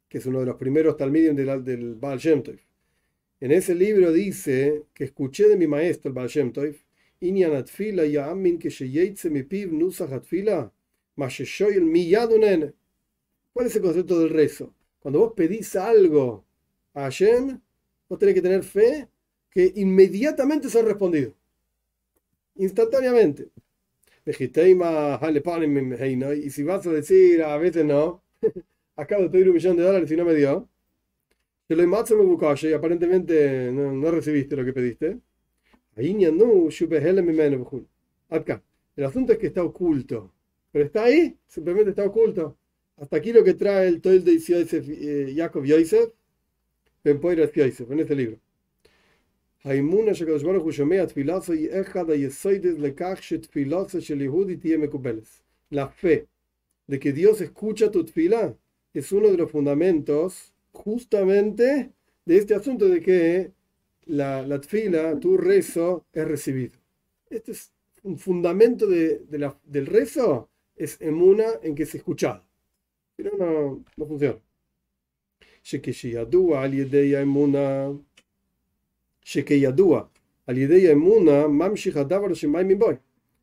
que 0.09 0.19
es 0.19 0.25
uno 0.25 0.39
de 0.39 0.45
los 0.45 0.55
primeros 0.55 0.97
talmidim 0.97 1.35
del, 1.35 1.95
Baal 1.95 2.19
en 3.39 3.51
ese 3.51 3.75
libro 3.75 4.11
dice 4.11 4.85
que 4.93 5.03
escuché 5.03 5.47
de 5.47 5.57
mi 5.57 5.67
maestro 5.67 6.09
el 6.09 6.15
¿Cuál 13.53 13.67
es 13.67 13.75
el 13.75 13.81
concepto 13.81 14.19
del 14.19 14.29
rezo? 14.29 14.73
Cuando 14.99 15.19
vos 15.19 15.33
pedís 15.35 15.75
algo 15.75 16.45
a 16.93 17.03
Hashem, 17.03 17.59
vos 18.09 18.19
tenés 18.19 18.35
que 18.35 18.41
tener 18.41 18.63
fe 18.63 19.07
que 19.49 19.71
inmediatamente 19.75 20.69
se 20.69 20.79
ha 20.79 20.83
respondido. 20.83 21.33
Instantáneamente. 22.55 23.49
Y 24.25 24.33
si 26.49 26.63
vas 26.63 26.85
a 26.85 26.91
decir, 26.91 27.41
a 27.43 27.57
veces 27.57 27.85
no, 27.85 28.21
acabo 28.95 29.23
de 29.23 29.29
pedir 29.29 29.47
un 29.47 29.53
millón 29.55 29.77
de 29.77 29.83
dólares 29.83 30.11
y 30.11 30.17
no 30.17 30.25
me 30.25 30.35
dio, 30.35 30.67
te 31.67 31.75
lo 31.75 31.87
me 31.87 32.69
y 32.69 32.73
aparentemente 32.73 33.71
no, 33.71 33.91
no 33.91 34.11
recibiste 34.11 34.55
lo 34.55 34.65
que 34.65 34.73
pediste. 34.73 35.19
Acá. 38.29 38.63
El 38.95 39.05
asunto 39.05 39.33
es 39.33 39.39
que 39.39 39.47
está 39.47 39.63
oculto. 39.63 40.31
Pero 40.71 40.85
está 40.85 41.03
ahí, 41.05 41.37
simplemente 41.47 41.91
está 41.91 42.05
oculto. 42.05 42.57
Hasta 42.96 43.16
aquí 43.16 43.32
lo 43.32 43.42
que 43.42 43.54
trae 43.54 43.88
el 43.88 44.00
Toil 44.00 44.24
de 44.24 44.38
Yosef, 44.38 44.88
eh, 44.88 45.32
Jacob 45.34 45.64
Yosef, 45.64 46.10
Ben 47.04 47.18
Poiras 47.20 47.52
Yosef, 47.52 47.90
en 47.90 48.00
este 48.00 48.14
libro. 48.14 48.38
האמונה 49.64 50.14
שקדוש 50.14 50.42
ברוך 50.42 50.64
הוא 50.64 50.72
שומע 50.72 51.06
תפילתו 51.06 51.52
היא 51.52 51.68
אחד 51.80 52.10
היסוידס 52.10 52.78
לכך 52.78 53.18
שתפילתו 53.20 54.00
של 54.00 54.20
יהודי 54.20 54.56
תהיה 54.56 54.78
מקובלת. 54.78 55.42
La 55.72 55.88
fe 55.88 56.26
de 56.88 56.98
que 56.98 57.12
Dios 57.12 57.40
escucha 57.40 57.90
tu 57.90 58.04
tfila 58.04 58.56
es 58.92 59.12
uno 59.12 59.28
de 59.28 59.36
los 59.36 59.50
fundamentos 59.50 60.52
justamente 60.72 61.92
de 62.26 62.36
este 62.36 62.54
asunto 62.54 62.88
de 62.88 63.00
que 63.00 63.52
la, 64.06 64.42
la 64.42 64.60
tfila, 64.60 65.18
tu 65.20 65.36
rezo, 65.36 66.04
es 66.12 66.26
recibido. 66.26 66.76
Este 67.30 67.52
es 67.52 67.72
un 68.02 68.18
fundamento 68.18 68.86
de, 68.86 69.20
de 69.20 69.38
la, 69.38 69.58
del 69.64 69.86
rezo, 69.86 70.50
es 70.76 71.00
emuna 71.00 71.46
en 71.62 71.74
que 71.74 71.84
es 71.84 71.94
escuchado. 71.94 72.44
Si 73.17 73.23
no, 73.23 73.31
no, 73.37 73.83
no 73.97 74.05
funciona. 74.05 74.39
Shekeshiyadua 75.63 76.61
aliyedeya 76.61 77.21
emuna. 77.21 77.97
Shekeyadua 79.23 80.09
aliyedeya 80.45 80.91
emuna 80.91 81.47
mamshihadavar 81.47 82.31
boy. 82.77 82.97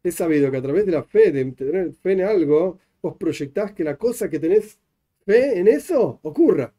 Es 0.04 0.14
sabido 0.14 0.50
que 0.50 0.58
a 0.58 0.62
través 0.62 0.86
de 0.86 0.92
la 0.92 1.02
fe, 1.02 1.32
de 1.32 1.44
tener 1.52 1.92
fe 1.94 2.12
en 2.12 2.20
algo, 2.20 2.78
vos 3.02 3.16
proyectás 3.16 3.72
que 3.72 3.82
la 3.82 3.96
cosa 3.96 4.28
que 4.30 4.38
tenés 4.38 4.78
fe 5.26 5.58
en 5.58 5.66
eso 5.66 6.20
ocurra. 6.22 6.72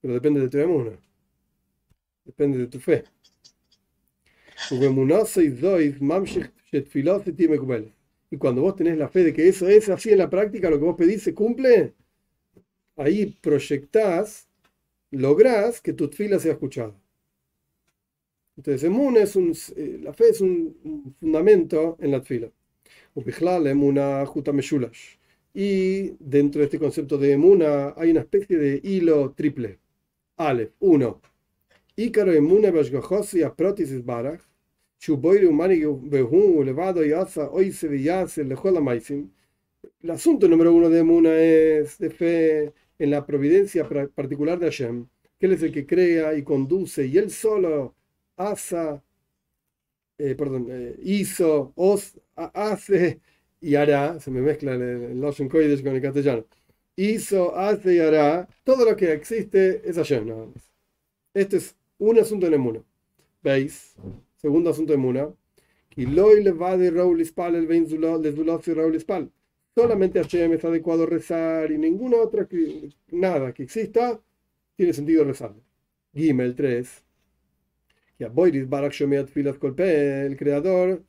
Pero 0.00 0.14
depende 0.14 0.40
de 0.40 0.48
tu 0.48 0.58
emuna. 0.58 0.98
Depende 2.24 2.58
de 2.58 2.66
tu 2.66 2.78
fe. 2.80 3.04
Ugemunase 4.70 5.44
y 5.44 5.48
dois 5.48 6.00
mamshih 6.00 6.50
shetfiloseti 6.70 7.48
mekubeles 7.48 7.97
cuando 8.36 8.62
vos 8.62 8.76
tenés 8.76 8.98
la 8.98 9.08
fe 9.08 9.24
de 9.24 9.32
que 9.32 9.48
eso 9.48 9.68
es 9.68 9.88
así 9.88 10.10
en 10.10 10.18
la 10.18 10.28
práctica, 10.28 10.68
lo 10.68 10.78
que 10.78 10.84
vos 10.84 10.96
pedís 10.96 11.22
se 11.22 11.34
cumple, 11.34 11.94
ahí 12.96 13.36
proyectás, 13.40 14.48
lográs 15.10 15.80
que 15.80 15.94
tu 15.94 16.08
tfila 16.08 16.38
sea 16.38 16.52
escuchada. 16.52 16.94
Entonces, 18.56 18.82
emuna 18.84 19.20
es 19.20 19.36
eh, 19.76 20.00
la 20.02 20.12
fe 20.12 20.30
es 20.30 20.40
un 20.40 21.14
fundamento 21.20 21.96
en 22.00 22.10
la 22.10 22.20
tfila. 22.20 22.50
emuna. 23.70 24.24
Y 25.54 26.10
dentro 26.18 26.58
de 26.60 26.64
este 26.64 26.78
concepto 26.78 27.18
de 27.18 27.32
emuna 27.32 27.94
hay 27.96 28.10
una 28.10 28.20
especie 28.20 28.58
de 28.58 28.80
hilo 28.82 29.32
triple. 29.36 29.78
Aleph, 30.36 30.72
uno. 30.80 31.20
Ícaro 31.96 32.32
emuna 32.32 32.70
bashgajosi 32.70 33.42
aprotis 33.42 34.04
barach. 34.04 34.47
El 40.02 40.10
asunto 40.10 40.48
número 40.48 40.74
uno 40.74 40.90
de 40.90 40.98
Emuna 41.00 41.36
es 41.36 41.98
de 41.98 42.10
fe 42.10 42.72
en 42.98 43.10
la 43.10 43.24
providencia 43.24 43.88
particular 44.14 44.58
de 44.58 44.66
Hashem, 44.66 45.06
que 45.38 45.46
Él 45.46 45.52
es 45.52 45.62
el 45.62 45.72
que 45.72 45.86
crea 45.86 46.34
y 46.36 46.42
conduce, 46.42 47.06
y 47.06 47.16
Él 47.18 47.30
solo 47.30 47.94
hace, 48.36 49.00
eh, 50.18 50.34
perdón, 50.34 50.66
eh, 50.70 50.96
hizo, 51.02 51.72
os, 51.76 52.20
hace 52.36 53.20
y 53.60 53.74
hará, 53.76 54.18
se 54.20 54.30
me 54.30 54.40
mezcla 54.40 54.74
el 54.74 55.20
Lashon 55.20 55.48
Kodesh 55.48 55.82
con 55.82 55.94
el 55.94 56.02
castellano, 56.02 56.44
hizo, 56.96 57.56
hace 57.56 57.94
y 57.94 57.98
hará, 58.00 58.48
todo 58.64 58.84
lo 58.84 58.96
que 58.96 59.12
existe 59.12 59.88
es 59.88 59.96
Hashem. 59.96 60.52
Este 61.34 61.58
es 61.58 61.76
un 61.98 62.18
asunto 62.18 62.46
en 62.46 62.54
Emuna. 62.54 62.82
¿Veis? 63.42 63.94
Segundo 64.38 64.70
asunto 64.70 64.92
de 64.92 64.98
Muna. 64.98 65.28
Solamente 69.74 70.20
Hashem 70.20 70.52
es 70.52 70.64
adecuado 70.64 71.06
rezar 71.06 71.70
y 71.72 71.78
ninguna 71.78 72.18
otra, 72.18 72.46
que, 72.46 72.90
nada 73.10 73.52
que 73.54 73.62
exista, 73.64 74.20
tiene 74.76 74.92
sentido 74.92 75.24
rezar. 75.24 75.54
Gimel 76.14 76.54
3. 76.54 77.04
El 80.26 80.36
creador, 80.36 81.02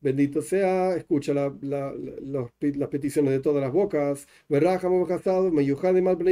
bendito 0.00 0.42
sea, 0.42 0.94
escucha 0.96 1.34
la, 1.34 1.54
la, 1.62 1.92
la, 1.94 2.48
las 2.60 2.88
peticiones 2.88 3.32
de 3.32 3.40
todas 3.40 3.62
las 3.62 3.72
bocas. 3.72 4.26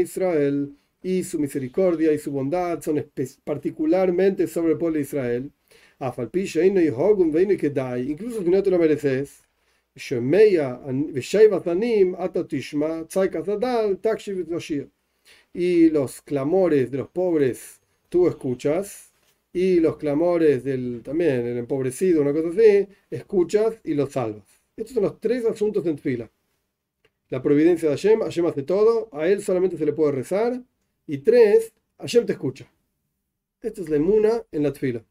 Israel 0.01 0.77
y 1.03 1.25
su 1.25 1.39
misericordia 1.39 2.13
y 2.13 2.19
su 2.19 2.31
bondad 2.33 2.81
son 2.83 3.05
particularmente 3.45 4.47
sobre 4.47 4.73
el 4.73 4.79
pueblo 4.79 4.97
de 4.97 5.03
Israel. 5.03 5.53
Incluso 7.99 8.43
si 8.43 8.49
no 8.49 8.63
te 8.63 8.71
lo 8.71 8.79
mereces, 8.79 9.43
y 15.53 15.91
los 15.91 16.23
clamores 16.23 16.91
de 16.91 16.99
los 16.99 17.09
pobres 17.09 17.81
tú 18.09 18.27
escuchas, 18.29 19.13
y 19.53 19.81
los 19.81 19.97
clamores 19.97 20.65
del 20.65 21.03
también 21.03 21.47
el 21.47 21.59
empobrecido, 21.59 22.23
una 22.23 22.33
cosa 22.33 22.49
así, 22.49 22.89
escuchas 23.11 23.81
y 23.85 23.95
los 23.95 24.13
salvas. 24.13 24.45
Estos 24.77 24.95
son 24.95 25.03
los 25.03 25.21
tres 25.21 25.45
asuntos 25.45 25.85
en 25.87 25.99
fila. 25.99 26.31
La 27.29 27.43
providencia 27.43 27.89
de 27.89 27.97
Hashem, 27.97 28.21
Hashem 28.21 28.47
hace 28.47 28.63
todo, 28.63 29.09
a 29.13 29.29
él 29.29 29.43
solamente 29.43 29.77
se 29.77 29.87
le 29.87 29.93
puede 29.93 30.13
rezar, 30.13 30.63
y 31.07 31.19
tres, 31.19 31.73
Hashem 31.99 32.27
te 32.27 32.33
escucha. 32.33 32.71
Esta 33.61 33.83
es 33.83 33.89
la 33.89 33.97
emuna 33.97 34.43
en 34.51 34.63
la 34.63 34.73
tfila. 34.73 35.05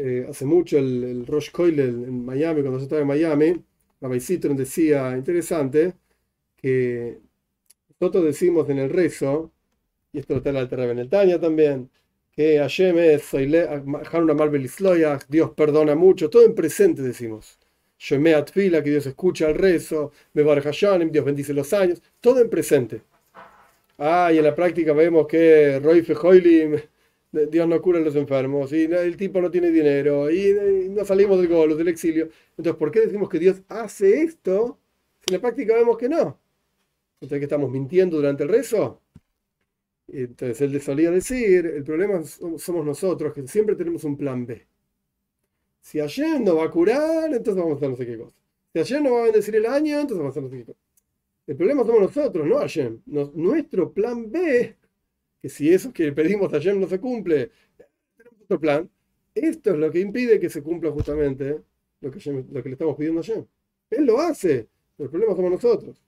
Eh, 0.00 0.26
hace 0.30 0.44
mucho 0.44 0.78
el, 0.78 1.02
el 1.02 1.26
Rosh 1.26 1.50
Koilel 1.50 2.04
en 2.04 2.24
Miami, 2.24 2.60
cuando 2.60 2.78
yo 2.78 2.84
estaba 2.84 3.00
en 3.02 3.08
Miami, 3.08 3.64
Rabbi 4.00 4.20
Citron 4.20 4.56
decía, 4.56 5.16
interesante, 5.16 5.94
que 6.56 7.18
nosotros 7.98 8.24
decimos 8.24 8.70
en 8.70 8.78
el 8.78 8.90
rezo, 8.90 9.50
y 10.12 10.20
esto 10.20 10.36
está 10.36 10.50
en 10.50 10.54
la 10.54 10.60
Altera 10.60 11.40
también, 11.40 11.90
que 12.30 12.58
Hashem 12.58 12.96
es 12.98 13.34
Dios 15.28 15.50
perdona 15.50 15.96
mucho, 15.96 16.30
todo 16.30 16.44
en 16.44 16.54
presente 16.54 17.02
decimos. 17.02 17.58
Shemea 17.98 18.44
Tfila, 18.44 18.84
que 18.84 18.90
Dios 18.90 19.06
escucha 19.06 19.48
el 19.48 19.56
rezo, 19.56 20.12
me 20.32 20.44
Dios 21.10 21.24
bendice 21.24 21.52
los 21.52 21.72
años, 21.72 22.00
todo 22.20 22.40
en 22.40 22.48
presente. 22.48 23.02
Ah, 23.98 24.30
y 24.32 24.38
en 24.38 24.44
la 24.44 24.54
práctica 24.54 24.92
vemos 24.92 25.26
que 25.26 25.80
Roy 25.80 26.02
Fejoilim, 26.02 26.76
Dios 27.30 27.68
no 27.68 27.80
cura 27.82 27.98
a 27.98 28.02
los 28.02 28.16
enfermos, 28.16 28.72
y 28.72 28.84
el 28.84 29.16
tipo 29.16 29.40
no 29.40 29.50
tiene 29.50 29.70
dinero, 29.70 30.30
y 30.30 30.88
no 30.90 31.04
salimos 31.04 31.38
del 31.38 31.48
golo, 31.48 31.76
del 31.76 31.88
exilio. 31.88 32.28
Entonces, 32.56 32.76
¿por 32.78 32.90
qué 32.90 33.00
decimos 33.00 33.28
que 33.28 33.38
Dios 33.38 33.62
hace 33.68 34.22
esto 34.22 34.78
si 35.20 35.34
en 35.34 35.34
la 35.34 35.40
práctica 35.42 35.74
vemos 35.74 35.98
que 35.98 36.08
no? 36.08 36.38
Entonces, 37.20 37.38
que 37.38 37.44
estamos 37.44 37.70
mintiendo 37.70 38.16
durante 38.16 38.44
el 38.44 38.48
rezo. 38.48 39.02
Entonces, 40.08 40.60
él 40.62 40.80
solía 40.80 41.10
decir, 41.10 41.66
el 41.66 41.84
problema 41.84 42.22
somos 42.24 42.84
nosotros, 42.84 43.32
que 43.34 43.46
siempre 43.46 43.76
tenemos 43.76 44.04
un 44.04 44.16
plan 44.16 44.46
B. 44.46 44.66
Si 45.80 46.00
ayer 46.00 46.40
no 46.40 46.56
va 46.56 46.64
a 46.64 46.70
curar, 46.70 47.32
entonces 47.32 47.56
vamos 47.56 47.74
a 47.74 47.76
hacer 47.76 47.90
no 47.90 47.96
sé 47.96 48.06
qué 48.06 48.18
cosa. 48.18 48.36
Si 48.72 48.78
ayer 48.78 49.02
no 49.02 49.12
va 49.12 49.20
a 49.20 49.24
bendecir 49.24 49.56
el 49.56 49.66
año, 49.66 50.00
entonces 50.00 50.18
vamos 50.18 50.36
a 50.36 50.40
hacer 50.40 50.42
no 50.42 50.50
sé 50.50 50.56
qué 50.58 50.64
cosa. 50.64 50.78
El 51.46 51.56
problema 51.56 51.84
somos 51.84 52.02
nosotros, 52.02 52.46
no 52.46 52.56
Hashem. 52.58 53.00
nuestro 53.06 53.92
plan 53.92 54.30
B, 54.30 54.76
que 55.40 55.48
si 55.48 55.72
eso 55.72 55.92
que 55.92 56.12
pedimos 56.12 56.52
a 56.52 56.56
Hashem 56.56 56.80
no 56.80 56.88
se 56.88 57.00
cumple, 57.00 57.50
tenemos 58.16 58.42
otro 58.42 58.60
plan. 58.60 58.90
Esto 59.34 59.70
es 59.70 59.76
lo 59.78 59.90
que 59.90 60.00
impide 60.00 60.40
que 60.40 60.50
se 60.50 60.62
cumpla 60.62 60.90
justamente 60.90 61.62
lo 62.00 62.10
que, 62.10 62.18
lo 62.32 62.62
que 62.62 62.68
le 62.68 62.74
estamos 62.74 62.96
pidiendo 62.96 63.20
a 63.20 63.24
Hashem. 63.24 63.44
Él 63.90 64.04
lo 64.04 64.20
hace, 64.20 64.68
pero 64.96 65.06
el 65.06 65.10
problema 65.10 65.34
somos 65.34 65.50
nosotros, 65.50 66.02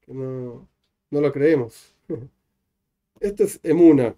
que 0.00 0.12
no, 0.14 0.68
no 1.10 1.20
lo 1.20 1.32
creemos. 1.32 1.94
Esto 3.20 3.44
es 3.44 3.60
emuna. 3.62 4.14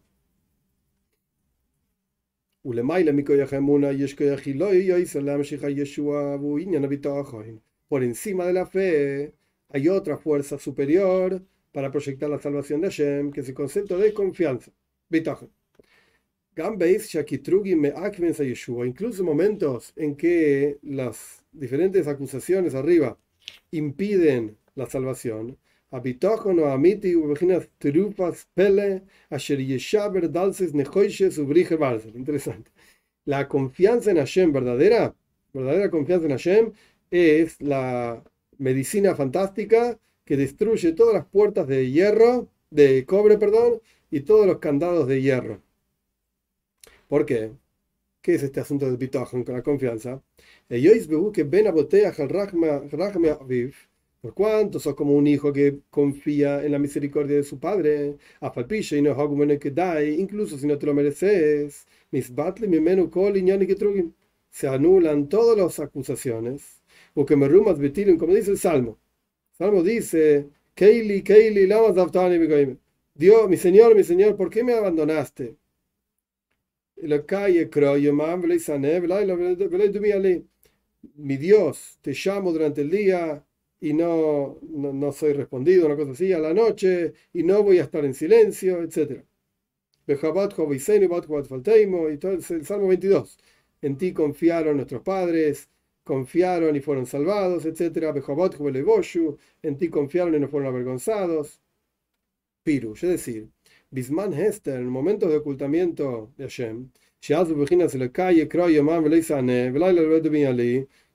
Por 7.88 8.02
encima 8.02 8.44
de 8.46 8.52
la 8.52 8.66
fe 8.66 9.32
hay 9.70 9.88
otra 9.88 10.18
fuerza 10.18 10.58
superior 10.58 11.42
para 11.72 11.90
proyectar 11.90 12.30
la 12.30 12.38
salvación 12.38 12.80
de 12.80 12.88
Hashem, 12.88 13.32
que 13.32 13.40
es 13.40 13.48
el 13.48 13.54
concepto 13.54 13.98
de 13.98 14.12
confianza. 14.14 14.70
Incluso 18.84 19.22
momentos 19.22 19.92
en 19.96 20.16
que 20.16 20.78
las 20.82 21.44
diferentes 21.52 22.08
acusaciones 22.08 22.74
arriba 22.74 23.16
impiden 23.70 24.56
la 24.74 24.86
salvación, 24.86 25.56
Interesante. 32.14 32.70
La 33.24 33.46
confianza 33.46 34.10
en 34.10 34.16
Hashem 34.16 34.52
verdadera, 34.52 35.14
verdadera 35.52 35.90
confianza 35.90 36.26
en 36.26 36.32
Hashem, 36.32 36.72
es 37.10 37.60
la 37.60 38.22
medicina 38.58 39.14
fantástica 39.14 39.98
que 40.28 40.36
destruye 40.36 40.92
todas 40.92 41.14
las 41.14 41.24
puertas 41.26 41.66
de 41.66 41.90
hierro, 41.90 42.48
de 42.70 43.06
cobre, 43.06 43.38
perdón, 43.38 43.80
y 44.10 44.20
todos 44.20 44.46
los 44.46 44.58
candados 44.58 45.08
de 45.08 45.22
hierro. 45.22 45.62
¿Por 47.08 47.24
qué? 47.24 47.52
¿Qué 48.20 48.34
es 48.34 48.42
este 48.42 48.60
asunto 48.60 48.84
del 48.86 48.98
bitojon 48.98 49.42
con 49.42 49.54
la 49.54 49.62
confianza? 49.62 50.22
Por 54.20 54.34
cuanto 54.34 54.78
sos 54.80 54.94
como 54.94 55.14
un 55.14 55.26
hijo 55.26 55.50
que 55.52 55.80
confía 55.88 56.62
en 56.62 56.72
la 56.72 56.78
misericordia 56.78 57.36
de 57.36 57.44
su 57.44 57.58
padre, 57.58 58.18
y 58.98 59.02
no 59.02 59.14
incluso 60.18 60.58
si 60.58 60.66
no 60.66 60.76
te 60.76 60.84
lo 60.86 60.92
mereces, 60.94 61.86
se 64.50 64.68
anulan 64.68 65.28
todas 65.28 65.56
las 65.56 65.80
acusaciones 65.80 66.82
o 67.14 67.24
que 67.24 67.36
me 67.36 67.48
rumas 67.48 67.78
como 68.18 68.34
dice 68.34 68.50
el 68.50 68.58
Salmo. 68.58 68.98
Salmo 69.58 69.82
dice, 69.82 70.50
Keili, 70.74 71.22
Keili, 71.22 71.66
lama 71.66 71.92
Dios, 73.14 73.48
mi 73.48 73.56
Señor, 73.56 73.96
mi 73.96 74.04
Señor, 74.04 74.36
¿por 74.36 74.50
qué 74.50 74.62
me 74.62 74.74
abandonaste? 74.74 75.56
Mi 81.16 81.36
Dios, 81.36 81.98
te 82.02 82.12
llamo 82.12 82.52
durante 82.52 82.82
el 82.82 82.90
día 82.90 83.44
y 83.80 83.92
no, 83.94 84.58
no, 84.62 85.12
soy 85.12 85.32
respondido, 85.32 85.86
una 85.86 85.96
cosa 85.96 86.12
así, 86.12 86.32
a 86.32 86.38
la 86.38 86.54
noche, 86.54 87.14
y 87.32 87.42
no 87.42 87.62
voy 87.64 87.78
a 87.78 87.84
estar 87.84 88.04
en 88.04 88.14
silencio, 88.14 88.82
etc. 88.82 89.24
Y 90.06 90.14
todo 92.18 92.32
el 92.32 92.42
Salmo 92.64 92.88
22. 92.88 93.38
En 93.82 93.98
ti 93.98 94.12
confiaron 94.12 94.76
nuestros 94.76 95.02
padres, 95.02 95.68
confiaron 96.08 96.74
y 96.74 96.80
fueron 96.80 97.06
salvados, 97.06 97.66
etc. 97.66 98.12
En 99.62 99.76
ti 99.78 99.88
confiaron 99.90 100.34
y 100.34 100.40
no 100.40 100.48
fueron 100.48 100.68
avergonzados. 100.68 101.60
Piru, 102.64 102.94
es 102.94 103.02
decir, 103.02 103.48
Bisman 103.90 104.32
Hester, 104.32 104.76
en 104.80 104.88
momentos 104.88 105.30
de 105.30 105.36
ocultamiento 105.36 106.30
de 106.36 106.44
Hashem, 106.44 106.90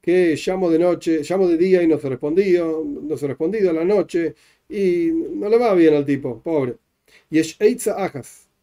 que 0.02 0.36
llamo 0.46 0.70
de 0.70 0.80
noche, 0.80 1.22
llamo 1.24 1.48
de 1.48 1.58
día 1.58 1.82
y 1.82 1.88
no 1.88 1.98
se 2.00 2.10
respondió, 2.10 2.84
no 2.86 3.18
se 3.18 3.28
respondido 3.28 3.70
a 3.70 3.74
la 3.74 3.86
noche 3.86 4.36
y 4.70 5.10
no 5.12 5.50
le 5.50 5.58
va 5.58 5.74
bien 5.76 5.94
al 5.96 6.06
tipo, 6.06 6.42
pobre. 6.42 6.78
Y 7.30 7.40
es 7.40 7.58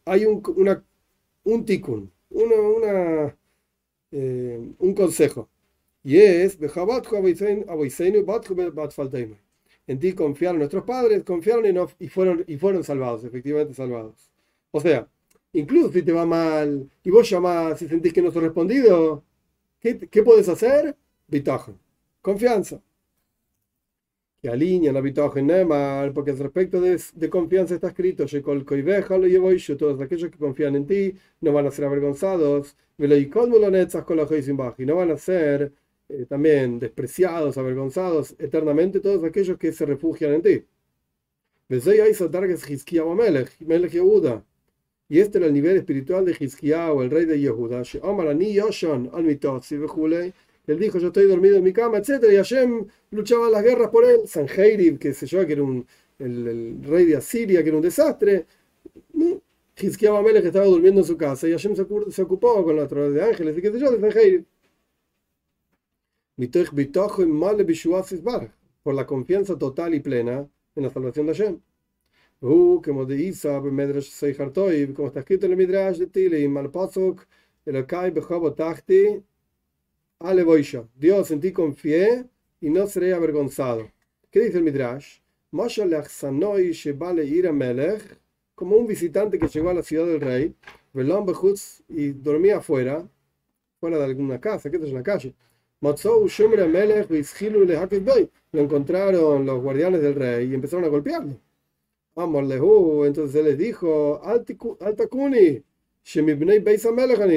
hay 0.05 0.25
un, 0.25 0.43
una, 0.55 0.83
un 1.43 1.65
tikun, 1.65 2.11
una, 2.29 2.55
una 2.55 3.37
eh, 4.11 4.59
un 4.79 4.93
consejo 4.93 5.49
y 6.03 6.17
es, 6.17 6.57
en 9.87 9.99
ti 9.99 10.13
confiaron 10.13 10.59
nuestros 10.59 10.83
padres, 10.83 11.23
confiaron 11.23 11.65
y, 11.65 11.73
no, 11.73 11.89
y, 11.99 12.07
fueron, 12.07 12.43
y 12.47 12.57
fueron 12.57 12.83
salvados, 12.83 13.23
efectivamente 13.23 13.73
salvados. 13.73 14.31
O 14.71 14.79
sea, 14.79 15.07
incluso 15.53 15.91
si 15.91 16.03
te 16.03 16.11
va 16.13 16.25
mal 16.25 16.89
y 17.03 17.09
vos 17.11 17.29
llamás 17.29 17.81
y 17.81 17.87
sentís 17.87 18.13
que 18.13 18.21
no 18.21 18.29
has 18.29 18.35
respondido, 18.35 19.23
¿qué, 19.79 19.97
qué 19.97 20.23
puedes 20.23 20.49
hacer? 20.49 20.95
Bitaje, 21.27 21.73
confianza. 22.21 22.81
Que 24.41 24.49
alinean 24.49 24.95
la 24.95 25.01
bitaje 25.01 25.39
mal, 25.65 26.13
porque 26.13 26.31
respecto 26.39 26.81
de, 26.81 26.99
de 27.13 27.29
confianza 27.29 27.75
está 27.75 27.89
escrito, 27.89 28.25
todos 29.77 30.01
aquellos 30.01 30.31
que 30.31 30.37
confían 30.37 30.75
en 30.75 30.87
ti 30.87 31.13
no 31.41 31.53
van 31.53 31.67
a 31.67 31.71
ser 31.71 31.85
avergonzados, 31.85 32.75
y 32.97 34.85
no 34.85 34.95
van 34.95 35.11
a 35.11 35.17
ser 35.17 35.71
eh, 36.11 36.25
también 36.27 36.77
despreciados, 36.79 37.57
avergonzados 37.57 38.35
eternamente 38.37 38.99
todos 38.99 39.23
aquellos 39.23 39.57
que 39.57 39.71
se 39.71 39.85
refugian 39.85 40.33
en 40.33 40.41
ti. 40.41 40.65
Y 45.07 45.19
este 45.19 45.37
era 45.37 45.47
el 45.47 45.53
nivel 45.53 45.77
espiritual 45.77 46.25
de 46.25 46.89
o 46.91 47.03
el 47.03 47.09
rey 47.09 47.25
de 47.25 47.39
Yehuda. 47.39 47.83
Él 50.67 50.79
dijo, 50.79 50.99
yo 50.99 51.07
estoy 51.07 51.27
dormido 51.27 51.57
en 51.57 51.63
mi 51.63 51.73
cama, 51.73 51.97
etc. 51.97 52.25
Y 52.31 52.35
Hashem 52.35 52.85
luchaba 53.11 53.49
las 53.49 53.63
guerras 53.63 53.89
por 53.89 54.03
él. 54.05 54.27
Sanheirib, 54.27 54.99
que 54.99 55.13
se 55.13 55.25
yo, 55.25 55.45
que 55.47 55.53
era 55.53 55.63
un, 55.63 55.85
el, 56.19 56.83
rey 56.83 57.05
de 57.05 57.15
Asiria, 57.15 57.63
que 57.63 57.69
era 57.69 57.77
un 57.77 57.83
desastre. 57.83 58.45
Hizkiah 59.77 60.17
Amelech 60.17 60.45
estaba 60.45 60.65
durmiendo 60.65 61.01
en 61.01 61.07
su 61.07 61.17
casa 61.17 61.47
y 61.47 61.51
Hashem 61.51 61.75
se, 61.75 62.21
ocupó 62.21 62.63
con 62.63 62.75
la 62.75 62.87
tropas 62.87 63.13
de 63.13 63.23
ángeles 63.23 63.57
y 63.57 63.61
qué 63.61 63.71
sé 63.71 63.79
yo, 63.79 63.91
de 63.91 63.99
Sanheirib 63.99 64.45
por 68.81 68.95
la 68.95 69.05
confianza 69.05 69.57
total 69.59 69.93
y 69.93 69.99
plena 69.99 70.49
en 70.75 70.83
la 70.83 70.89
salvación 70.89 71.27
de 71.27 71.33
Hashem. 71.33 71.59
Uh, 72.41 72.81
como 72.81 73.05
de 73.05 73.21
Isa, 73.21 73.59
como 73.59 75.07
está 75.07 75.19
escrito 75.19 75.45
en 75.45 75.51
el 75.51 75.57
Midrash 75.59 75.99
de 75.99 76.07
Tilim, 76.07 76.57
al 76.57 76.71
Pasuk, 76.71 77.21
Elokai 77.63 78.09
Behobotachti, 78.09 79.23
Aleboisha. 80.17 80.87
Dios 80.95 81.29
en 81.29 81.41
ti 81.41 81.51
confié 81.51 82.25
y 82.59 82.71
no 82.71 82.87
seré 82.87 83.13
avergonzado. 83.13 83.91
¿Qué 84.31 84.39
dice 84.39 84.57
el 84.57 84.63
Midrash? 84.63 85.19
Como 88.55 88.75
un 88.77 88.87
visitante 88.87 89.37
que 89.37 89.47
llegó 89.47 89.69
a 89.69 89.73
la 89.75 89.83
ciudad 89.83 90.07
del 90.07 90.21
rey, 90.21 90.55
y 91.87 92.11
dormía 92.13 92.57
afuera, 92.57 93.07
fuera 93.79 93.97
de 93.99 94.05
alguna 94.05 94.41
casa, 94.41 94.71
que 94.71 94.77
es 94.77 94.91
la 94.91 95.03
calle. 95.03 95.35
Lo 98.51 98.61
encontraron 98.61 99.45
los 99.45 99.61
guardianes 99.61 100.01
del 100.01 100.15
rey 100.15 100.49
y 100.49 100.53
empezaron 100.53 100.85
a 100.85 100.89
golpearlo. 100.89 101.39
Entonces 103.05 103.35
él 103.35 103.45
les 103.45 103.57
dijo, 103.57 104.21
Altakuni, 104.23 105.63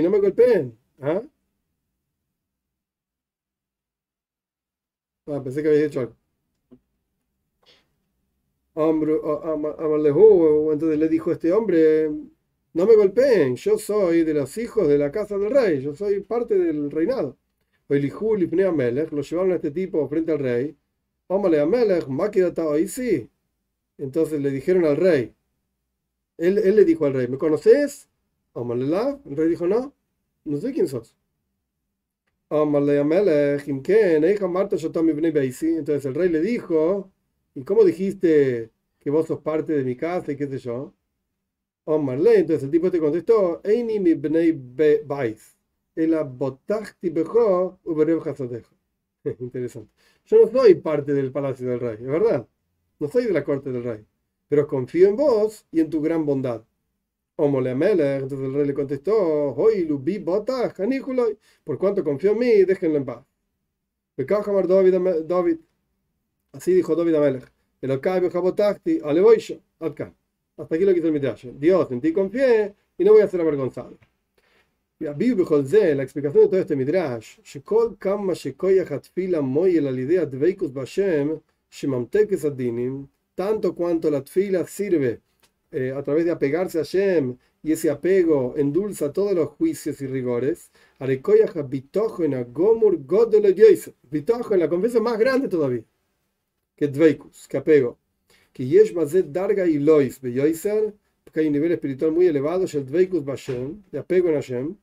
no 0.02 0.10
me 0.10 0.20
golpeen. 0.20 0.78
¿Ah? 1.00 1.22
ah, 5.26 5.40
pensé 5.42 5.62
que 5.62 5.68
había 5.68 5.82
dicho 5.84 6.00
algo. 6.00 6.14
Entonces 10.72 10.98
le 10.98 11.08
dijo 11.08 11.30
este 11.32 11.52
hombre, 11.52 12.08
no 12.72 12.86
me 12.86 12.96
golpeen, 12.96 13.56
yo 13.56 13.78
soy 13.78 14.24
de 14.24 14.34
los 14.34 14.58
hijos 14.58 14.88
de 14.88 14.98
la 14.98 15.10
casa 15.12 15.38
del 15.38 15.50
rey, 15.52 15.80
yo 15.82 15.94
soy 15.94 16.20
parte 16.20 16.56
del 16.58 16.90
reinado. 16.90 17.36
Lo 17.88 19.22
llevaron 19.22 19.52
a 19.52 19.54
este 19.56 19.70
tipo 19.70 20.06
frente 20.08 20.32
al 20.32 20.38
rey. 20.38 20.76
Entonces 23.98 24.40
le 24.40 24.50
dijeron 24.52 24.84
al 24.84 24.96
rey, 24.96 25.34
él, 26.38 26.58
él 26.58 26.76
le 26.76 26.84
dijo 26.84 27.06
al 27.06 27.14
rey, 27.14 27.26
¿me 27.28 27.38
conoces? 27.38 28.08
El 29.26 29.36
rey 29.36 29.48
dijo, 29.48 29.66
no, 29.66 29.92
no 30.44 30.56
sé 30.58 30.72
quién 30.72 30.88
sos. 30.88 31.16
Entonces 35.78 36.04
el 36.06 36.14
rey 36.14 36.28
le 36.28 36.40
dijo, 36.40 37.10
¿y 37.54 37.62
cómo 37.64 37.84
dijiste 37.84 38.70
que 39.00 39.10
vos 39.10 39.26
sos 39.26 39.40
parte 39.40 39.72
de 39.72 39.84
mi 39.84 39.96
casa 39.96 40.32
y 40.32 40.36
qué 40.36 40.46
sé 40.46 40.58
yo? 40.58 40.94
Entonces 41.86 42.62
el 42.64 42.70
tipo 42.70 42.90
te 42.90 42.98
contestó, 43.00 43.60
Interesante. 49.40 49.90
Yo 50.26 50.44
no 50.44 50.50
soy 50.50 50.74
parte 50.74 51.12
del 51.12 51.32
palacio 51.32 51.68
del 51.68 51.80
rey, 51.80 51.96
es 52.00 52.06
verdad. 52.06 52.46
No 52.98 53.08
soy 53.08 53.24
de 53.26 53.32
la 53.32 53.44
corte 53.44 53.70
del 53.72 53.84
rey. 53.84 54.04
Pero 54.48 54.66
confío 54.66 55.08
en 55.08 55.16
vos 55.16 55.66
y 55.70 55.80
en 55.80 55.90
tu 55.90 56.00
gran 56.00 56.24
bondad. 56.26 56.64
Entonces 57.36 58.40
el 58.40 58.54
rey 58.54 58.66
le 58.66 58.74
contestó, 58.74 59.56
por 61.64 61.78
cuanto 61.78 62.04
confío 62.04 62.32
en 62.32 62.38
mí, 62.38 62.64
déjenlo 62.64 62.96
en 62.98 63.04
paz. 63.04 63.24
David, 64.16 65.58
así 66.52 66.72
dijo 66.74 66.94
David 66.94 67.14
Amelech. 67.16 67.52
Hasta 70.56 70.74
aquí 70.76 70.84
lo 70.84 70.92
que 70.92 70.98
hizo 70.98 71.08
el 71.08 71.12
Midrash. 71.12 71.46
Dios, 71.58 71.90
en 71.90 72.00
ti 72.00 72.12
confié 72.12 72.74
y 72.96 73.04
no 73.04 73.12
voy 73.12 73.22
a 73.22 73.28
ser 73.28 73.40
avergonzado. 73.40 73.98
La 75.00 75.10
explicación 75.10 76.44
de 76.44 76.48
todo 76.48 76.60
este 76.60 76.76
Midrash, 76.76 77.38
tanto 83.34 83.74
cuanto 83.74 84.10
la 84.10 84.22
tfila 84.22 84.64
sirve 84.68 85.20
eh, 85.72 85.92
a 85.94 86.02
través 86.02 86.24
de 86.24 86.30
apegarse 86.30 86.78
a 86.78 86.84
Shem 86.84 87.36
y 87.64 87.72
ese 87.72 87.90
apego 87.90 88.54
endulza 88.56 89.12
todos 89.12 89.32
los 89.34 89.48
juicios 89.48 90.00
y 90.00 90.06
rigores, 90.06 90.70
bitojo 91.68 92.22
en 92.22 92.30
la 94.60 94.68
confianza 94.68 95.00
más 95.00 95.18
grande 95.18 95.48
todavía, 95.48 95.82
que 96.76 96.86
Dveikus, 96.86 97.48
que 97.48 97.56
apego. 97.56 97.98
Que 98.52 98.64
Yesh 98.64 98.94
Darga 99.26 99.66
y 99.66 99.80
Lois 99.80 100.20
porque 100.20 101.40
hay 101.40 101.48
un 101.48 101.52
nivel 101.54 101.72
espiritual 101.72 102.12
muy 102.12 102.26
elevado, 102.26 102.64
el 102.72 102.86
Dveikus 102.86 103.24
Bashem, 103.24 103.82
de 103.90 103.98
apego 103.98 104.28
en 104.28 104.34
Hashem, 104.36 104.76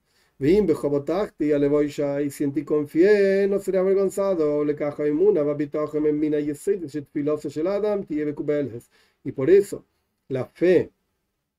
Alevoisha, 1.53 2.21
y 9.23 9.31
por 9.31 9.49
eso, 9.49 9.85
la 10.29 10.45
fe 10.45 10.91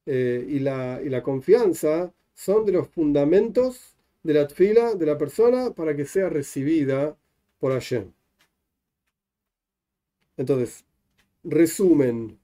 eh, 0.07 0.47
y, 0.49 0.59
la, 0.59 1.01
y 1.05 1.09
la 1.09 1.23
confianza 1.23 2.13
son 2.35 2.67
de 2.67 2.73
los 2.73 2.89
fundamentos 2.89 3.95
de 4.25 4.35
la 4.35 4.49
fila 4.49 4.95
de 4.95 5.07
la 5.07 5.17
persona 5.17 5.73
para 5.73 5.95
que 5.95 6.05
sea 6.05 6.29
recibida 6.29 7.17
por 7.61 7.73
Hashem. 7.73 8.13
Entonces, 10.37 10.85
resumen. 11.45 12.39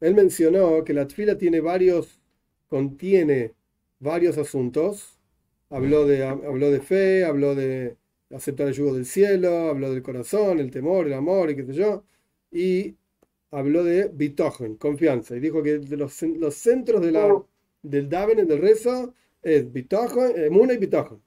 Él 0.00 0.14
mencionó 0.14 0.84
que 0.84 0.94
la 0.94 1.08
tfila 1.08 1.36
tiene 1.36 1.60
varios, 1.60 2.20
contiene 2.68 3.54
varios 3.98 4.38
asuntos. 4.38 5.17
Habló 5.70 6.06
de, 6.06 6.24
habló 6.24 6.70
de 6.70 6.80
fe, 6.80 7.24
habló 7.24 7.54
de 7.54 7.96
aceptar 8.34 8.68
el 8.68 8.74
yugo 8.74 8.94
del 8.94 9.06
cielo, 9.06 9.68
habló 9.68 9.90
del 9.92 10.02
corazón, 10.02 10.60
el 10.60 10.70
temor, 10.70 11.06
el 11.06 11.14
amor 11.14 11.50
y 11.50 11.56
qué 11.56 11.64
sé 11.64 11.74
yo. 11.74 12.04
Y 12.50 12.96
habló 13.50 13.84
de 13.84 14.08
bitogen, 14.08 14.76
confianza. 14.76 15.36
Y 15.36 15.40
dijo 15.40 15.62
que 15.62 15.78
de 15.78 15.96
los, 15.96 16.22
los 16.22 16.54
centros 16.54 17.02
de 17.02 17.12
la, 17.12 17.42
del 17.82 18.08
daven, 18.08 18.46
del 18.46 18.60
rezo, 18.60 19.14
es 19.42 19.70
bitogen, 19.72 20.32
emuna 20.44 20.74
y 20.74 20.78
bitogen. 20.78 21.20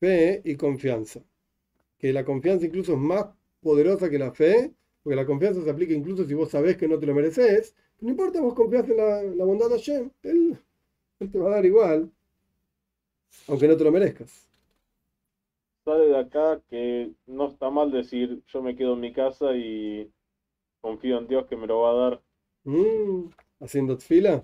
Fe 0.00 0.42
y 0.44 0.56
confianza. 0.56 1.20
Que 1.98 2.12
la 2.12 2.24
confianza 2.24 2.66
incluso 2.66 2.94
es 2.94 2.98
más 2.98 3.26
poderosa 3.60 4.10
que 4.10 4.18
la 4.18 4.32
fe 4.32 4.74
porque 5.04 5.16
la 5.16 5.26
confianza 5.26 5.62
se 5.62 5.70
aplica 5.70 5.92
incluso 5.92 6.24
si 6.24 6.32
vos 6.32 6.50
sabés 6.50 6.78
que 6.78 6.88
no 6.88 6.98
te 6.98 7.06
lo 7.06 7.14
mereces. 7.14 7.74
No 8.00 8.10
importa, 8.10 8.40
vos 8.40 8.54
confías 8.54 8.88
en 8.88 8.96
la, 8.96 9.44
bondad 9.44 9.68
de 9.68 9.76
Hashem. 9.76 10.10
Él, 10.22 10.58
te 11.30 11.38
va 11.38 11.48
a 11.48 11.54
dar 11.56 11.66
igual, 11.66 12.10
aunque 13.48 13.68
no 13.68 13.76
te 13.76 13.84
lo 13.84 13.92
merezcas. 13.92 14.48
Sale 15.84 16.08
de 16.08 16.18
acá 16.18 16.62
que 16.70 17.12
no 17.26 17.48
está 17.48 17.70
mal 17.70 17.90
decir 17.90 18.42
yo 18.46 18.62
me 18.62 18.74
quedo 18.74 18.94
en 18.94 19.00
mi 19.00 19.12
casa 19.12 19.54
y 19.54 20.10
confío 20.80 21.18
en 21.18 21.28
Dios 21.28 21.46
que 21.46 21.56
me 21.56 21.66
lo 21.66 21.80
va 21.80 21.90
a 21.90 22.10
dar. 22.10 22.22
Mm, 22.64 23.28
haciendo 23.60 23.96
fila. 23.98 24.42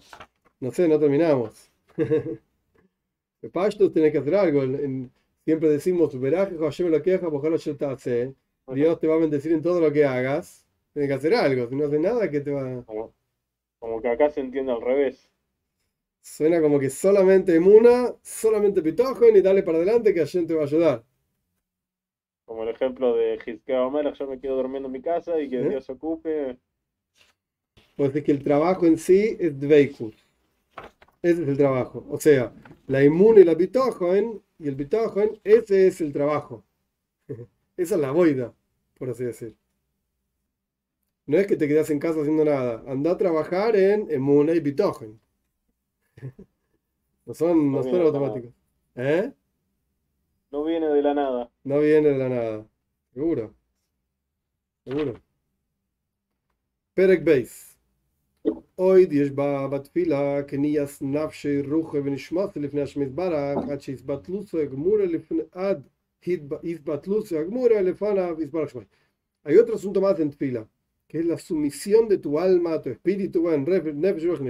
No 0.61 0.71
sé, 0.71 0.87
no 0.87 0.99
terminamos. 0.99 1.71
Pashto 3.53 3.91
tenés 3.91 4.13
que 4.13 4.19
hacer 4.19 4.35
algo. 4.35 4.61
siempre 5.45 5.69
decimos, 5.71 6.19
verás 6.21 6.49
que 6.49 6.59
Hashem 6.59 6.89
lo 6.89 7.03
queja, 7.03 7.31
porque 7.31 7.57
yo 7.57 7.77
te 7.77 7.85
hace. 7.87 8.35
Dios 8.69 9.01
te 9.01 9.07
va 9.09 9.15
a 9.15 9.19
bendecir 9.19 9.53
en 9.53 9.63
todo 9.63 9.81
lo 9.81 9.93
que 9.93 10.05
hagas. 10.05 10.67
Tienes 10.93 11.09
que 11.09 11.15
hacer 11.15 11.35
algo. 11.35 11.69
Si 11.69 11.75
no 11.75 11.87
haces 11.87 12.01
nada, 12.01 12.31
¿qué 12.31 12.41
te 12.41 12.51
va 12.51 12.85
como, 13.79 14.03
que 14.03 14.09
acá 14.09 14.29
se 14.29 14.41
entiende 14.41 14.73
al 14.73 14.83
revés. 14.83 15.31
Suena 16.21 16.61
como 16.61 16.79
que 16.79 16.91
solamente 16.91 17.55
Emuna, 17.55 18.15
solamente 18.23 18.83
Pitojen 18.83 19.37
y 19.37 19.41
dale 19.41 19.63
para 19.63 19.79
adelante 19.79 20.13
que 20.13 20.21
alguien 20.21 20.47
te 20.47 20.55
va 20.55 20.63
a 20.63 20.65
ayudar. 20.65 21.05
Como 22.45 22.63
el 22.65 22.69
ejemplo 22.71 23.15
de 23.15 23.39
Hizkea 23.45 23.87
Omer, 23.87 24.13
yo 24.13 24.27
me 24.27 24.41
quedo 24.41 24.57
durmiendo 24.57 24.89
en 24.89 24.93
mi 24.93 25.03
casa 25.03 25.41
y 25.41 25.49
que 25.49 25.61
¿Eh? 25.61 25.69
Dios 25.69 25.85
se 25.85 25.93
ocupe. 25.93 26.59
Pues 27.97 28.15
es 28.15 28.25
que 28.25 28.33
el 28.33 28.43
trabajo 28.43 28.87
en 28.87 28.99
sí 28.99 29.37
es 29.39 29.59
Dveikus. 29.59 30.15
Ese 31.23 31.43
es 31.43 31.49
el 31.49 31.57
trabajo. 31.57 32.07
O 32.11 32.19
sea, 32.19 32.53
la 32.87 33.03
Emuna 33.03 33.41
y 33.41 33.45
la 33.45 33.57
Pitojen 33.57 34.43
y 34.59 34.69
el 34.69 34.77
Pitojen, 34.77 35.39
ese 35.45 35.87
es 35.87 36.01
el 36.01 36.13
trabajo. 36.13 36.65
Esa 37.77 37.95
es 37.95 38.01
la 38.01 38.11
boida 38.11 38.53
por 39.01 39.09
así 39.09 39.25
decir. 39.25 39.57
No 41.27 41.39
es 41.39 41.47
que 41.47 41.57
te 41.57 41.67
quedas 41.67 41.89
en 41.89 41.99
casa 41.99 42.21
haciendo 42.21 42.45
nada. 42.45 42.85
Anda 42.87 43.13
a 43.13 43.17
trabajar 43.17 43.75
en 43.75 44.11
Emuna 44.11 44.53
y 44.53 44.61
Bitogen. 44.61 45.19
No 47.26 47.34
son, 47.34 47.72
no, 47.72 47.84
son 47.84 48.02
automáticos. 48.02 48.52
¿Eh? 48.96 49.32
No 50.52 50.64
viene 50.64 50.88
de 50.88 51.02
la 51.02 51.14
nada. 51.14 51.50
No 51.64 51.80
viene 51.80 52.10
de 52.10 52.18
la 52.18 52.30
nada. 52.30 52.68
Seguro. 53.14 53.54
Seguro. 54.86 55.14
Perek 56.94 57.24
Beis. 57.24 57.76
Hoy 58.78 59.08
יש 59.12 59.32
בתפילה 59.72 60.44
כניאס 60.44 61.02
נפשי 61.02 61.62
רוחי 61.62 61.98
ונשמוס 61.98 62.58
לפני 62.58 62.82
השמזברך 62.82 63.70
עד 63.70 63.82
שיסבטלו 63.82 64.44
גמורה 64.72 65.06
לפני 65.06 65.42
עד 65.52 65.88
hay 69.44 69.58
otro 69.60 69.76
asunto 69.76 70.02
más 70.02 70.20
en 70.20 70.32
Tfila, 70.32 70.68
que 71.08 71.20
es 71.20 71.26
la 71.26 71.38
sumisión 71.38 72.08
de 72.10 72.18
tu 72.18 72.40
alma, 72.40 72.82
tu 72.82 72.90
espíritu, 72.90 73.50
en 73.52 73.66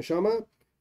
llama 0.01 0.31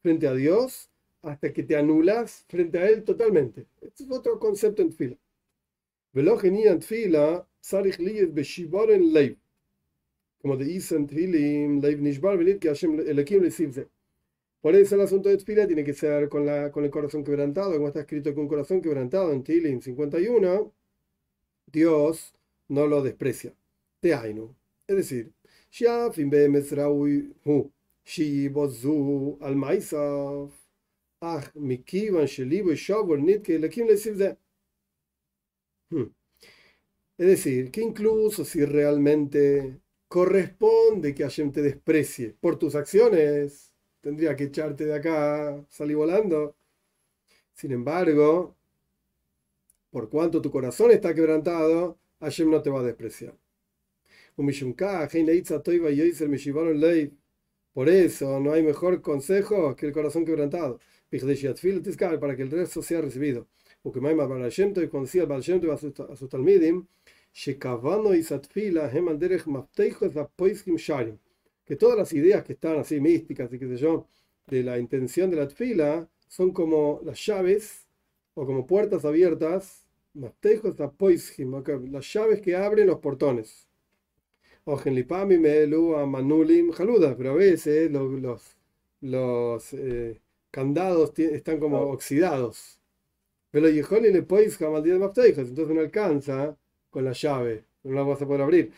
frente 0.02 0.28
a 0.28 0.34
Dios, 0.34 0.90
hasta 1.22 1.52
que 1.52 1.64
te 1.64 1.76
anulas 1.76 2.46
frente 2.48 2.80
a 2.80 2.88
Él 2.88 3.04
totalmente. 3.04 3.66
Este 3.82 4.04
es 4.04 4.12
otro 4.12 4.40
concepto 4.40 4.82
en 4.82 4.90
Tfila, 4.90 5.18
como 10.42 10.58
dice 10.58 10.96
en 10.96 11.08
Tfilim, 11.08 11.82
Leiv 11.82 12.02
Nishbar, 12.02 12.38
venir 12.38 12.60
que 12.60 12.70
Hashem 12.70 13.00
Elekim 13.02 13.44
le 13.44 13.52
por 14.62 14.76
eso 14.76 14.96
el 14.96 15.02
asunto 15.02 15.30
de 15.30 15.38
Tfila 15.38 15.68
tiene 15.68 15.84
que 15.86 15.94
ser 15.94 16.28
con, 16.28 16.46
la, 16.46 16.72
con 16.72 16.84
el 16.84 16.92
corazón 16.92 17.24
quebrantado, 17.24 17.72
como 17.74 17.88
está 17.88 18.02
escrito 18.02 18.36
con 18.36 18.48
corazón 18.48 18.82
quebrantado 18.82 19.32
en 19.32 19.44
Tilim 19.44 19.82
51. 19.82 20.74
Dios 21.72 22.34
no 22.68 22.88
lo 22.88 23.02
desprecia. 23.02 23.54
Te. 24.02 24.12
Es 24.88 24.96
decir, 24.96 25.32
Es 35.92 37.28
decir, 37.28 37.70
que 37.72 37.82
incluso 37.82 38.46
si 38.46 38.66
realmente 38.66 39.80
corresponde 40.08 41.14
que 41.14 41.24
Hashem 41.24 41.52
te 41.52 41.62
desprecie 41.62 42.36
por 42.40 42.58
tus 42.58 42.76
acciones, 42.76 43.76
tendría 44.02 44.36
que 44.36 44.46
echarte 44.46 44.86
de 44.86 44.96
acá, 44.96 45.64
salir 45.70 45.98
volando. 45.98 46.56
Sin 47.54 47.72
embargo, 47.74 48.56
por 49.92 50.10
cuanto 50.10 50.42
tu 50.42 50.50
corazón 50.50 50.92
está 50.92 51.14
quebrantado, 51.14 52.00
Hashem 52.22 52.50
no 52.50 52.62
te 52.62 52.70
va 52.72 52.80
a 52.80 52.84
despreciar. 52.84 53.38
Por 57.80 57.88
eso 57.88 58.42
no 58.42 58.52
hay 58.52 58.62
mejor 58.62 59.02
consejo 59.02 59.74
que 59.74 59.86
el 59.86 59.94
corazón 59.94 60.26
quebrantado. 60.26 60.82
Para 61.10 62.36
que 62.36 62.42
el 62.42 62.52
resto 62.52 62.82
sea 62.82 63.00
recibido. 63.00 63.48
Y 63.86 63.90
cuando 63.90 64.44
decía 64.44 64.66
a 66.12 66.16
sus 66.18 66.30
talmidim, 66.30 66.88
que 67.32 67.56
todas 71.78 71.98
las 71.98 72.12
ideas 72.12 72.44
que 72.44 72.52
están 72.52 72.80
así 72.80 73.00
místicas 73.00 73.54
y 73.54 73.60
qué 73.60 73.68
sé 73.70 73.78
yo, 73.78 74.08
de 74.48 74.62
la 74.62 74.78
intención 74.78 75.30
de 75.30 75.38
la 75.38 75.48
tfila, 75.48 76.10
son 76.28 76.52
como 76.52 77.00
las 77.06 77.26
llaves 77.26 77.88
o 78.34 78.46
como 78.46 78.68
puertas 78.68 79.06
abiertas, 79.06 79.86
las 80.14 80.34
llaves 82.14 82.42
que 82.42 82.58
abren 82.58 82.88
los 82.88 83.00
portones. 83.00 83.69
Pero 87.18 87.32
a 87.32 87.36
veces 87.36 87.92
los, 87.92 88.56
los, 89.02 89.74
eh, 89.74 90.20
candados 90.52 91.18
están 91.18 91.60
como 91.60 91.80
oxidados. 91.82 92.80
Pero 93.52 93.68
entonces 95.50 95.76
no 95.76 95.82
alcanza 95.82 96.58
con 96.90 97.04
la 97.06 97.14
llave, 97.14 97.66
no 97.84 97.94
la 97.94 98.04
vas 98.04 98.22
a 98.22 98.28
poder 98.28 98.42
abrir. 98.42 98.72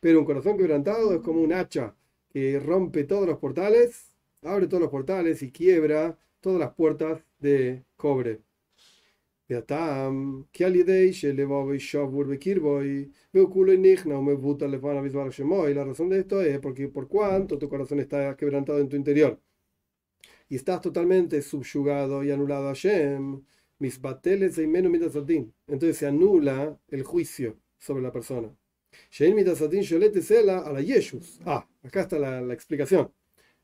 Pero 0.00 0.18
un 0.20 0.24
corazón 0.26 0.56
quebrantado 0.58 1.14
es 1.14 1.20
como 1.20 1.42
un 1.42 1.52
hacha 1.52 1.94
que 2.30 2.58
rompe 2.58 3.04
todos 3.04 3.26
los 3.26 3.38
portales, 3.38 4.16
abre 4.42 4.66
todos 4.66 4.82
los 4.82 4.90
portales 4.90 5.42
y 5.42 5.50
quiebra 5.50 6.16
todas 6.40 6.58
las 6.60 6.74
puertas 6.74 7.22
de 7.38 7.84
cobre. 7.96 8.40
Y 9.48 9.52
la 15.74 15.84
razón 15.84 16.08
de 16.08 16.18
esto 16.20 16.40
es 16.42 16.58
porque 16.60 16.88
por 16.88 17.08
cuanto 17.08 17.58
tu 17.58 17.68
corazón 17.68 18.00
está 18.00 18.36
quebrantado 18.36 18.78
en 18.80 18.88
tu 18.88 18.96
interior 18.96 19.38
y 20.48 20.56
estás 20.56 20.80
totalmente 20.80 21.40
subyugado 21.42 22.22
y 22.24 22.30
anulado 22.30 22.68
a 22.68 22.74
Shem, 22.74 23.42
mis 23.78 24.00
bateles 24.00 24.56
entonces 24.58 25.96
se 25.96 26.06
anula 26.06 26.78
el 26.88 27.02
juicio 27.02 27.58
sobre 27.78 28.02
la 28.02 28.12
persona. 28.12 28.54
a 30.60 30.72
la 30.72 30.80
Yeshus. 30.80 31.40
Ah, 31.44 31.66
acá 31.82 32.02
está 32.02 32.18
la, 32.18 32.40
la 32.40 32.54
explicación. 32.54 33.12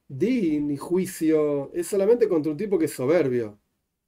Din 0.09 0.71
y 0.71 0.77
juicio 0.77 1.73
es 1.75 1.87
solamente 1.87 2.29
contra 2.29 2.51
un 2.53 2.59
tipo 2.59 2.79
que 2.79 2.87
es 2.87 2.93
soberbio 2.93 3.60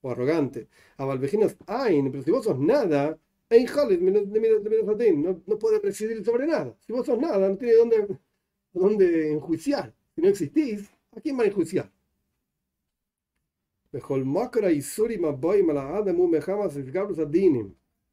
o 0.03 0.11
arrogante. 0.11 0.69
A 0.99 1.05
Valvejinos, 1.05 1.57
Ain, 1.67 2.11
pero 2.11 2.23
si 2.23 2.31
vos 2.31 2.45
sos 2.45 2.59
nada, 2.59 3.19
no, 3.51 5.43
no 5.47 5.59
puede 5.59 5.81
presidir 5.81 6.25
sobre 6.25 6.47
nada. 6.47 6.77
Si 6.81 6.93
vos 6.93 7.07
sos 7.07 7.19
nada, 7.19 7.49
no 7.49 7.57
tiene 7.57 7.75
dónde, 7.75 8.19
dónde 8.73 9.33
enjuiciar. 9.33 9.95
Si 10.15 10.21
no 10.21 10.29
existís, 10.29 10.91
¿a 11.13 11.21
quién 11.21 11.39
va 11.39 11.45
a 11.45 11.47
enjuiciar? 11.47 11.91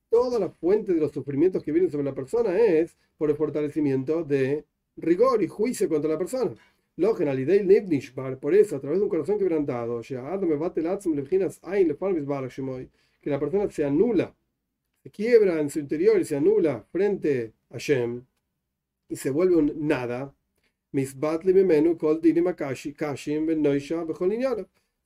Toda 0.10 0.40
la 0.40 0.50
fuente 0.50 0.94
de 0.94 1.00
los 1.00 1.12
sufrimientos 1.12 1.64
que 1.64 1.72
vienen 1.72 1.90
sobre 1.90 2.04
la 2.04 2.14
persona 2.14 2.58
es 2.58 2.98
por 3.18 3.30
el 3.30 3.38
fortalecimiento 3.38 4.24
de 4.24 4.66
rigor 4.98 5.42
y 5.42 5.48
juicio 5.48 5.88
contra 5.88 6.12
la 6.12 6.18
persona. 6.18 6.54
Por 8.42 8.54
eso, 8.54 8.76
a 8.76 8.82
través 8.82 9.00
de 9.00 9.04
un 9.06 9.10
corazón 9.10 9.40
quebrantado, 9.40 10.02
que 13.22 13.30
la 13.30 13.40
persona 13.40 13.72
se 13.72 13.86
anula, 13.86 14.36
se 15.02 15.10
quiebra 15.10 15.62
en 15.62 15.70
su 15.70 15.80
interior 15.80 16.20
y 16.20 16.26
se 16.26 16.36
anula 16.36 16.86
frente 16.92 17.54
a 17.70 17.78
Shem 17.78 18.26
y 19.08 19.16
se 19.16 19.30
vuelve 19.30 19.56
un 19.56 19.88
nada. 19.88 20.36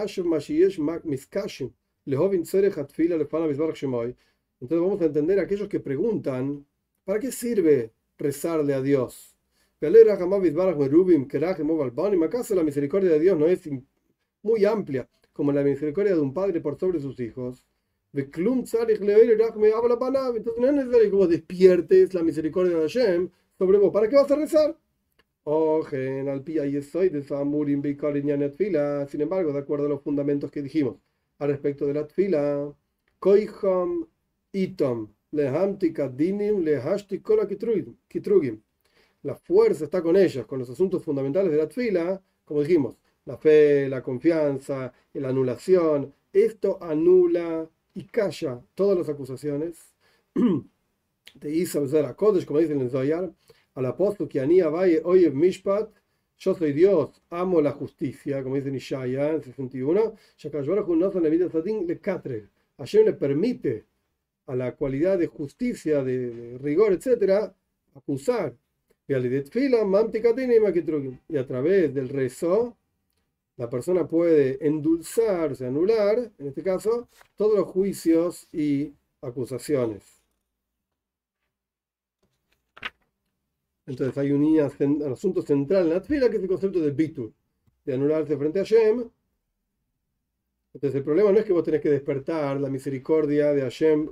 entonces 4.61 4.81
vamos 4.81 5.01
a 5.01 5.07
entender 5.07 5.39
a 5.39 5.43
aquellos 5.43 5.69
que 5.69 5.81
preguntan, 5.81 6.65
¿para 7.05 7.19
qué 7.19 7.33
sirve 7.33 7.93
rezarle 8.19 8.75
a 8.75 8.81
Dios? 8.81 9.35
¿Acaso 12.23 12.55
la 12.55 12.63
misericordia 12.63 13.11
de 13.11 13.21
Dios 13.21 13.39
no 13.39 13.47
es 13.47 13.69
muy 14.43 14.65
amplia 14.65 15.09
como 15.35 15.53
la 15.53 15.63
misericordia 15.63 16.15
de 16.15 16.21
un 16.21 16.33
padre 16.33 16.63
por 16.63 16.79
sobre 16.79 17.01
sus 17.01 17.21
hijos. 17.21 17.63
Entonces 18.13 18.39
no 18.39 18.65
es 20.69 20.73
necesario 20.73 21.11
que 21.11 21.17
vos 21.17 21.29
despiertes 21.29 22.15
la 22.15 22.23
misericordia 22.23 22.79
de 22.79 22.83
Hashem 22.83 23.29
sobre 23.59 23.79
vos. 23.79 23.93
¿Para 23.93 24.09
qué 24.09 24.17
vas 24.17 24.31
a 24.31 24.37
rezar? 24.37 24.79
Sin 29.09 29.21
embargo, 29.21 29.53
de 29.53 29.59
acuerdo 29.59 29.87
a 29.87 29.89
los 29.89 30.03
fundamentos 30.03 30.51
que 30.51 30.63
dijimos 30.63 30.97
al 31.39 31.49
respecto 31.49 31.87
de 31.87 31.95
la 31.95 32.07
tfila, 32.07 32.73
itom 34.53 35.09
La 39.23 39.35
fuerza 39.35 39.85
está 39.85 40.03
con 40.03 40.17
ellos, 40.17 40.47
con 40.47 40.59
los 40.61 40.71
asuntos 40.71 41.03
fundamentales 41.03 41.51
de 41.51 41.59
la 41.59 41.69
tfila, 41.69 42.23
como 42.45 42.63
dijimos, 42.63 42.97
la 43.27 43.37
fe, 43.37 43.89
la 43.89 44.03
confianza, 44.03 44.93
la 45.15 45.29
anulación. 45.29 46.13
Esto 46.33 46.79
anula 46.83 47.69
y 47.95 48.05
calla 48.05 48.61
todas 48.75 48.99
las 48.99 49.09
acusaciones 49.09 49.95
de 51.35 51.55
Isa 51.55 51.81
a 51.81 52.15
Kodesh, 52.15 52.45
como 52.45 52.61
dicen 52.61 52.81
en 52.81 52.91
Zoyar, 52.91 53.33
al 53.75 53.87
apóstol 53.87 54.29
que 54.29 54.41
Anía 54.41 54.69
Valle 54.69 55.01
oye 55.05 55.31
Mishpat, 55.31 55.91
yo 56.37 56.55
soy 56.55 56.73
Dios, 56.73 57.23
amo 57.31 57.61
la 57.61 57.71
justicia, 57.73 58.43
como 58.43 58.57
dice 58.57 58.75
Ishaya 58.75 59.31
en 59.31 59.43
61, 59.43 60.15
Hashem 62.77 63.05
le 63.05 63.13
permite 63.13 63.85
a 64.47 64.57
la 64.57 64.75
cualidad 64.75 65.17
de 65.19 65.29
justicia, 65.29 66.03
de, 66.03 66.59
rigor, 66.61 66.93
etcétera, 66.93 67.55
acusar. 67.95 68.57
Y 69.07 69.15
a 69.15 69.21
través 71.47 71.95
del 71.95 72.09
rezo, 72.09 72.77
la 73.57 73.71
persona 73.71 74.07
puede 74.07 74.65
endulzar, 74.67 75.53
o 75.53 75.55
sea, 75.55 75.69
anular, 75.69 76.33
en 76.39 76.47
este 76.47 76.63
caso, 76.63 77.09
todos 77.37 77.57
los 77.57 77.67
juicios 77.69 78.49
y 78.53 78.93
acusaciones. 79.21 80.03
Entonces 83.87 84.17
hay 84.17 84.33
un 84.33 84.59
asunto 85.13 85.43
central 85.43 85.85
en 85.85 85.91
la 85.91 86.03
tfila 86.03 86.31
que 86.31 86.37
es 86.37 86.43
el 86.43 86.49
concepto 86.49 86.81
de 86.81 86.91
bitur, 86.91 87.33
de 87.85 87.95
anularse 87.95 88.37
frente 88.37 88.61
a 88.61 88.63
Hashem. 88.63 89.11
Entonces 90.73 90.99
el 90.99 91.05
problema 91.05 91.31
no 91.31 91.39
es 91.39 91.45
que 91.45 91.53
vos 91.53 91.63
tenés 91.63 91.81
que 91.81 91.91
despertar 91.91 92.61
la 92.61 92.71
misericordia 92.71 93.53
de 93.53 93.61
Hashem 93.61 94.09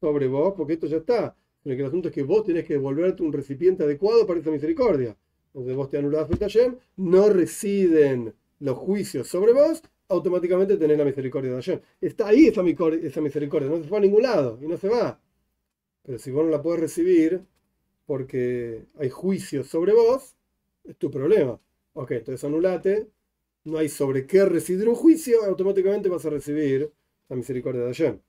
sobre 0.00 0.28
vos, 0.28 0.54
porque 0.56 0.74
esto 0.74 0.86
ya 0.86 0.98
está 0.98 1.36
sino 1.62 1.74
que 1.74 1.82
el 1.82 1.88
asunto 1.88 2.08
es 2.08 2.14
que 2.14 2.22
vos 2.22 2.44
tenés 2.44 2.64
que 2.64 2.76
volverte 2.78 3.22
un 3.22 3.32
recipiente 3.32 3.82
adecuado 3.82 4.26
para 4.26 4.40
esa 4.40 4.50
misericordia. 4.50 5.16
Entonces 5.48 5.76
vos 5.76 5.90
te 5.90 5.98
anulás 5.98 6.28
Hashem, 6.28 6.76
no 6.96 7.28
residen 7.30 8.34
los 8.60 8.76
juicios 8.78 9.28
sobre 9.28 9.52
vos, 9.52 9.82
automáticamente 10.08 10.76
tenés 10.76 10.98
la 10.98 11.04
misericordia 11.04 11.50
de 11.50 11.56
Hashem. 11.56 11.80
Está 12.00 12.28
ahí 12.28 12.46
esa, 12.46 12.62
esa 13.02 13.20
misericordia, 13.20 13.68
no 13.68 13.78
se 13.78 13.88
fue 13.88 13.98
a 13.98 14.00
ningún 14.00 14.22
lado 14.22 14.58
y 14.60 14.66
no 14.66 14.76
se 14.76 14.88
va. 14.88 15.20
Pero 16.02 16.18
si 16.18 16.30
vos 16.30 16.44
no 16.44 16.50
la 16.50 16.62
podés 16.62 16.80
recibir 16.80 17.42
porque 18.06 18.86
hay 18.98 19.10
juicios 19.10 19.68
sobre 19.68 19.92
vos, 19.92 20.36
es 20.84 20.96
tu 20.96 21.10
problema. 21.10 21.60
Ok, 21.92 22.12
entonces 22.12 22.42
anulate, 22.44 23.08
no 23.64 23.78
hay 23.78 23.88
sobre 23.88 24.26
qué 24.26 24.44
residir 24.46 24.88
un 24.88 24.94
juicio, 24.94 25.44
automáticamente 25.44 26.08
vas 26.08 26.24
a 26.24 26.30
recibir 26.30 26.92
la 27.28 27.36
misericordia 27.36 27.82
de 27.82 27.88
Hashem. 27.88 28.20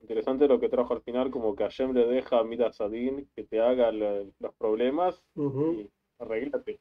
Interesante 0.00 0.46
lo 0.46 0.60
que 0.60 0.68
trajo 0.68 0.94
al 0.94 1.02
final, 1.02 1.32
como 1.32 1.56
que 1.56 1.64
Hashem 1.64 1.92
le 1.92 2.06
deja 2.06 2.38
a 2.38 2.44
Mira 2.44 2.72
Sadin 2.72 3.28
que 3.34 3.42
te 3.42 3.60
haga 3.60 3.90
los 3.90 4.54
problemas 4.56 5.20
y 5.34 5.90
arreglate. 6.20 6.78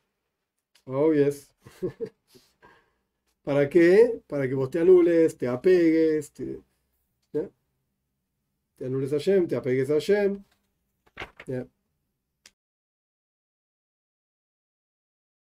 Oh, 0.88 1.12
yes. 1.14 1.52
¿Para 3.44 3.70
qué? 3.70 4.22
Para 4.28 4.48
que 4.48 4.56
vos 4.56 4.70
te 4.70 4.80
anules, 4.80 5.38
te 5.38 5.48
apegues, 5.48 6.32
te, 6.34 6.60
te 8.78 8.86
anules 8.86 9.12
a 9.12 9.18
Hashem, 9.18 9.48
te 9.48 9.56
apegues 9.58 9.90
a 9.90 9.96
Hashem. 9.96 10.44
Yeah. 11.48 11.66